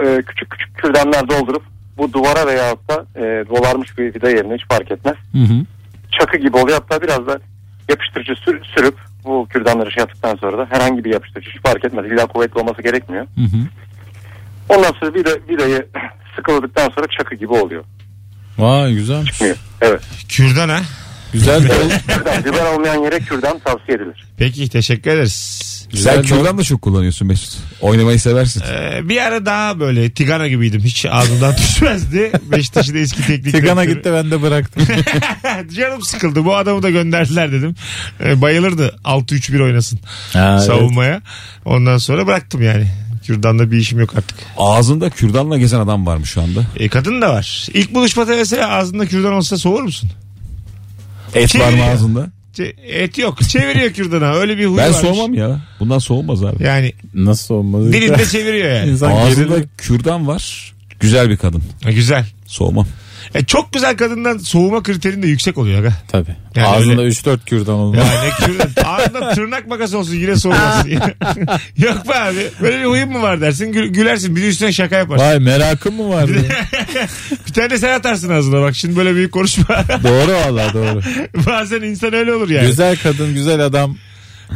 [0.04, 1.62] e, küçük küçük kürdanlar doldurup
[1.98, 5.16] bu duvara veyahut da e, dolarmış bir vida yerine hiç fark etmez.
[5.32, 5.64] Hı hı.
[6.10, 7.38] Çakı gibi oluyor hatta biraz da
[7.88, 12.06] yapıştırıcı sür- sürüp bu kürdanları şey yaptıktan sonra da herhangi bir yapıştırıcı hiç fark etmez.
[12.06, 13.26] İlla kuvvetli olması gerekmiyor.
[13.34, 13.60] Hı hı.
[14.70, 15.86] Ondan sonra vida, vidayı
[16.36, 17.84] sıkıladıktan sonra çakı gibi oluyor.
[18.58, 19.24] Vay güzel.
[19.26, 19.56] Çıkmıyor.
[19.80, 20.00] Evet.
[20.28, 20.80] Kürdan ha.
[21.32, 24.24] Güzel bol, Kürdan, kürdan olmayan yere kürdan tavsiye edilir.
[24.36, 25.32] Peki teşekkür ederiz.
[25.82, 27.58] Sen güzel kürdan da çok kullanıyorsun Mesut.
[27.80, 28.62] Oynamayı seversin.
[28.72, 30.80] Ee, bir ara daha böyle tigana gibiydim.
[30.80, 32.32] Hiç ağzımdan düşmezdi.
[32.42, 33.94] Beşiktaş'ın eski teknik Tigana direktörü.
[33.98, 34.82] gitti ben de bıraktım.
[35.76, 36.44] Canım sıkıldı.
[36.44, 37.74] Bu adamı da gönderdiler dedim.
[38.24, 38.96] Ee, bayılırdı.
[39.04, 39.98] 6-3-1 oynasın.
[40.32, 40.62] Ha, evet.
[40.66, 41.22] savunmaya.
[41.64, 42.86] Ondan sonra bıraktım yani.
[43.34, 44.38] Kürdan'da bir işim yok artık.
[44.58, 46.60] Ağzında kürdanla gezen adam varmış şu anda.
[46.76, 47.66] E, kadın da var.
[47.74, 50.10] İlk buluşmada mesela ağzında kürdan olsa soğur musun?
[51.34, 51.88] Et var mı Çeviriyor.
[51.94, 52.30] ağzında?
[52.56, 53.40] Ce- et yok.
[53.48, 54.34] Çeviriyor kürdana.
[54.34, 54.96] Öyle bir huy Ben varmış.
[54.96, 55.60] soğumam ya.
[55.80, 56.64] Bundan soğumaz abi.
[56.64, 57.92] Yani Nasıl olmaz?
[57.92, 58.90] dilinde çeviriyor yani.
[58.90, 59.68] İnsan Ağzında gerilir.
[59.78, 60.74] kürdan var.
[61.00, 61.62] Güzel bir kadın.
[61.84, 62.26] Ha, Güzel.
[62.46, 62.86] Soğumam.
[63.34, 65.80] E, çok güzel kadından soğuma kriterin de yüksek oluyor.
[65.80, 65.92] Aga.
[66.08, 66.36] Tabii.
[66.54, 67.98] Yani Ağzında öyle- 3-4 kürdan olmaz.
[68.06, 68.68] Ya ne kürdan.
[68.84, 70.90] Ağzında tırnak makası olsun yine soğumasın.
[71.78, 72.46] yok be abi.
[72.62, 73.72] Böyle bir huyum mu var dersin.
[73.72, 74.36] Gül- gülersin.
[74.36, 75.26] Bir üstüne şaka yaparsın.
[75.26, 76.28] Vay merakın mı var?
[77.48, 78.76] Bir tane de sen atarsın ağzına bak.
[78.76, 79.64] Şimdi böyle büyük konuşma.
[80.04, 81.00] doğru valla doğru.
[81.46, 82.66] Bazen insan öyle olur yani.
[82.66, 83.96] Güzel kadın güzel adam.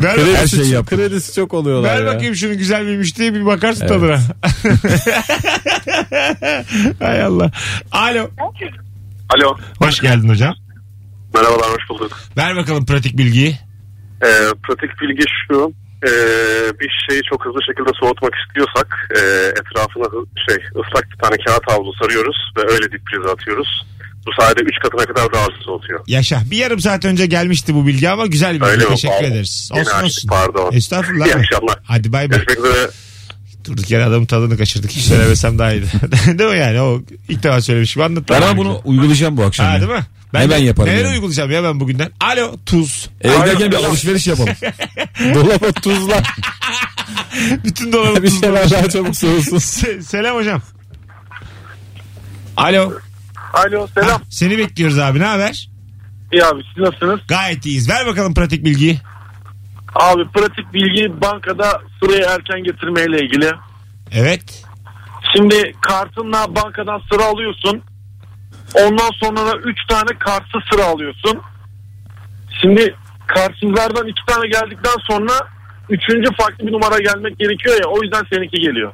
[0.03, 0.99] Ver, Kredisi, Her şeyi çok- yapar.
[0.99, 2.15] kredisi çok oluyorlar ver ya.
[2.15, 3.89] bakayım şunu güzel miymiş diye bir bakarsın Evet.
[3.93, 4.19] tadına.
[7.09, 7.51] Hay Allah.
[7.93, 8.31] Alo.
[9.29, 9.57] Alo.
[9.79, 10.55] Hoş geldin hocam.
[11.35, 12.19] Merhabalar hoş bulduk.
[12.37, 13.59] Ver bakalım pratik bilgiyi.
[14.23, 14.29] Ee,
[14.63, 15.73] pratik bilgi şu.
[16.07, 16.11] Ee,
[16.81, 19.21] bir şeyi çok hızlı şekilde soğutmak istiyorsak e,
[19.61, 20.07] etrafına
[20.49, 23.87] şey ıslak bir tane kağıt havlu sarıyoruz ve öyle dip prize atıyoruz.
[24.27, 26.01] Bu sayede 3 katına kadar daha hızlı soğutuyor.
[26.07, 26.43] Yaşa.
[26.51, 28.71] Bir yarım saat önce gelmişti bu bilgi ama güzel bir bilgi.
[28.71, 28.91] Öyle mi?
[28.91, 29.31] Teşekkür Pardon.
[29.31, 29.71] ederiz.
[29.73, 30.29] Yine Olsun açtık, olsun.
[30.29, 30.73] pardon.
[30.73, 31.27] Estağfurullah.
[31.27, 31.79] İyi akşamlar.
[31.85, 32.39] Hadi bay bay.
[32.39, 32.91] Görüşmek üzere.
[33.65, 34.91] Durduk yere adamın tadını kaçırdık.
[34.91, 35.87] Hiç söylemesem daha iyiydi.
[36.39, 36.81] değil mi yani?
[36.81, 38.03] O ilk defa söylemişim.
[38.03, 38.37] Anlattım.
[38.37, 39.67] Ben ama bunu uygulayacağım bu akşam.
[39.67, 40.07] Ha değil mi?
[40.33, 41.15] Hemen de- yaparım Neler yani.
[41.15, 42.11] uygulayacağım ya ben bugünden?
[42.21, 43.11] Alo tuz.
[43.21, 44.55] Eve giderken bir alışveriş yapalım.
[45.35, 46.23] Dolaba tuzla.
[47.65, 49.57] Bütün dolabı bir tuz şeyler daha çabuk soğusun.
[49.57, 50.63] Se- Selam hocam.
[52.57, 52.93] Alo.
[53.53, 54.21] Alo selam.
[54.29, 55.19] Seni bekliyoruz abi.
[55.21, 55.69] Ne haber?
[56.33, 57.21] İyi abi siz nasılsınız?
[57.29, 57.89] Gayet iyiyiz.
[57.91, 59.01] Ver bakalım pratik bilgiyi.
[59.95, 63.51] Abi pratik bilgi bankada sırayı erken getirmeyle ilgili.
[64.13, 64.65] Evet.
[65.37, 67.83] Şimdi kartınla bankadan sıra alıyorsun.
[68.75, 71.41] Ondan sonra da 3 tane kartsız sıra alıyorsun.
[72.63, 72.95] Şimdi
[73.27, 75.33] kartsızlardan 2 tane geldikten sonra
[75.91, 78.93] üçüncü farklı bir numara gelmek gerekiyor ya o yüzden seninki geliyor.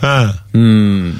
[0.00, 0.26] Ha.
[0.52, 1.12] Hmm.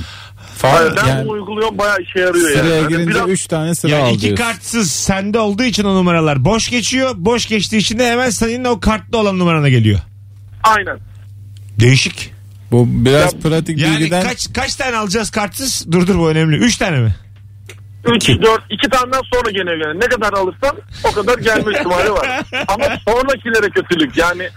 [0.75, 2.59] Yani ben yani bunu uyguluyorum bayağı işe yarıyor yani.
[2.67, 4.45] sıraya Hani girince biraz- 3 tane sıra Yani iki alıyorsun.
[4.45, 7.11] kartsız sende olduğu için o numaralar boş geçiyor.
[7.17, 9.99] Boş geçtiği için de hemen senin o kartlı olan numarana geliyor.
[10.63, 10.99] Aynen.
[11.81, 12.33] Değişik.
[12.71, 15.87] Bu biraz Ya, pratik Yani bilgiden kaç kaç tane alacağız kartsız?
[15.93, 16.57] Dur dur bu önemli.
[16.57, 17.15] Üç tane mi?
[18.05, 20.01] 3, 4, 2 taneden sonra gene yani.
[20.01, 22.29] Ne kadar alırsan o kadar gelme ihtimali var.
[22.69, 24.49] Ama sonrakilere kötülük yani.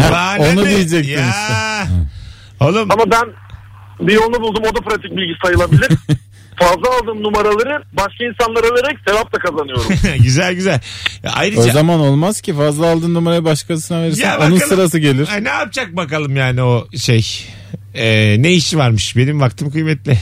[0.00, 0.68] Ha, onu mi?
[0.68, 1.20] diyecektim ya.
[1.30, 1.92] işte.
[2.60, 3.24] Oğlum Ama ben
[4.00, 5.88] bir yolunu buldum o da pratik bilgi sayılabilir.
[6.58, 9.84] Fazla aldığım numaraları başka insanlara vererek sevap da kazanıyorum.
[10.22, 10.80] güzel güzel.
[11.22, 15.28] Ya ayrıca O zaman olmaz ki fazla aldığın numarayı başkasına verirsen Ya onun sırası gelir.
[15.32, 17.26] Ay, ne yapacak bakalım yani o şey.
[17.94, 19.16] Ee, ne işi varmış?
[19.16, 20.18] Benim vaktim kıymetli.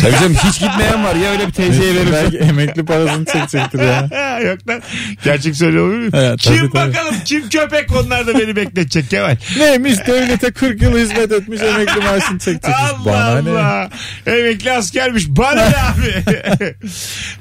[0.00, 2.12] Tabii canım hiç gitmeyen var ya öyle bir teyzeye verirsen.
[2.12, 4.08] Belki emekli parasını çekecektir ya.
[4.46, 4.82] Yok lan.
[5.24, 6.10] Gerçek söylüyor muyum?
[6.14, 6.88] Evet, kim tabii, tabii.
[6.94, 9.36] bakalım kim köpek onlar da beni bekletecek Kemal.
[9.58, 12.74] Neymiş devlete 40 yıl hizmet etmiş emekli maaşını çekecekmiş.
[12.92, 13.50] Allah Bana ne?
[13.50, 13.90] Allah.
[14.26, 15.28] Emekli askermiş.
[15.28, 16.24] Bana ne abi?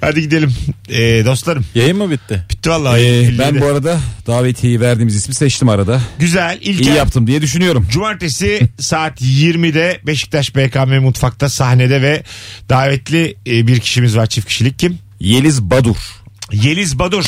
[0.01, 0.53] Hadi gidelim.
[0.89, 1.65] Ee, dostlarım.
[1.75, 2.45] Yayın mı bitti?
[2.49, 3.01] Bitti vallahi.
[3.01, 3.39] Ee, 57.
[3.39, 6.01] ben bu arada davetiyeyi verdiğimiz ismi seçtim arada.
[6.19, 6.57] Güzel.
[6.61, 6.95] İyi İlker.
[6.95, 7.87] yaptım diye düşünüyorum.
[7.91, 12.23] Cumartesi saat 20'de Beşiktaş BKM Mutfak'ta sahnede ve
[12.69, 14.79] davetli e, bir kişimiz var çift kişilik.
[14.79, 14.99] Kim?
[15.19, 15.95] Yeliz Badur.
[16.51, 17.25] Yeliz Badur.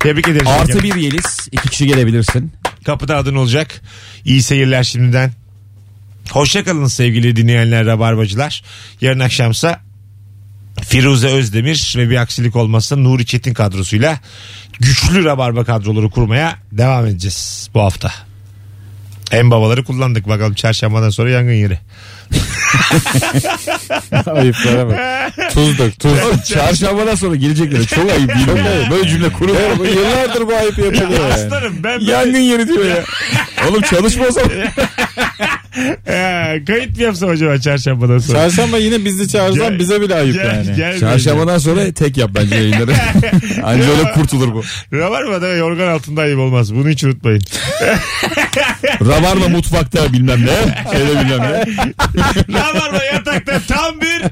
[0.00, 0.46] Tebrik ederiz.
[0.48, 0.96] Artı Şekerim.
[0.96, 1.48] bir Yeliz.
[1.52, 2.52] iki kişi gelebilirsin.
[2.84, 3.80] Kapıda adın olacak.
[4.24, 5.32] İyi seyirler şimdiden.
[6.30, 8.62] Hoşçakalın sevgili dinleyenler, rabarbacılar.
[9.00, 9.80] Yarın akşamsa
[10.82, 14.20] Firuze Özdemir ve bir aksilik olmazsa Nuri Çetin kadrosuyla
[14.80, 18.12] güçlü rabarba kadroları kurmaya devam edeceğiz bu hafta.
[19.32, 21.78] En babaları kullandık bakalım çarşambadan sonra yangın yeri.
[24.26, 24.98] Ayıplara bak.
[25.54, 26.12] Tuz dök tuz.
[26.48, 27.86] Çarşambadan sonra gelecekler.
[27.86, 28.58] Çok ayıp değil mi?
[28.58, 28.90] ya?
[28.90, 29.32] Böyle cümle.
[29.78, 31.32] Bu Yıllardır bu ayıp yapılıyor yani.
[31.32, 33.04] Aslanım ben böyle Yangın yeri diyor ya.
[33.68, 34.50] Oğlum çalışma o zaman.
[36.08, 38.38] Ee, kayıt mı yapsam acaba çarşambadan sonra?
[38.38, 40.76] Çarşamba yine bizi çağırsan Gel- bize bile ayıp Gel- yani.
[40.76, 42.92] gel Çarşambadan sonra tek yap bence yayınları.
[43.64, 44.62] Anca öyle kurtulur bu.
[44.92, 46.74] Rabarba'da yorgan altında ayıp olmaz.
[46.74, 47.42] Bunu hiç unutmayın.
[49.00, 50.56] Rabarba mutfakta bilmem ne.
[50.92, 51.64] Şeyde bilmem ne.
[52.58, 54.22] Rabarba yatakta tam bir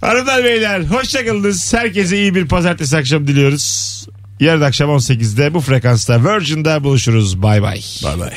[0.00, 0.80] hanımlar beyler.
[0.80, 1.74] Hoşçakalınız.
[1.74, 4.06] Herkese iyi bir pazartesi akşamı diliyoruz.
[4.40, 7.42] Yarın akşam 18'de bu frekansta Virgin'de buluşuruz.
[7.42, 7.80] Bay bay.
[8.04, 8.32] Bay bay.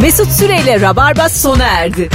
[0.00, 2.08] Mesut Süreyle Rabarba sona erdi.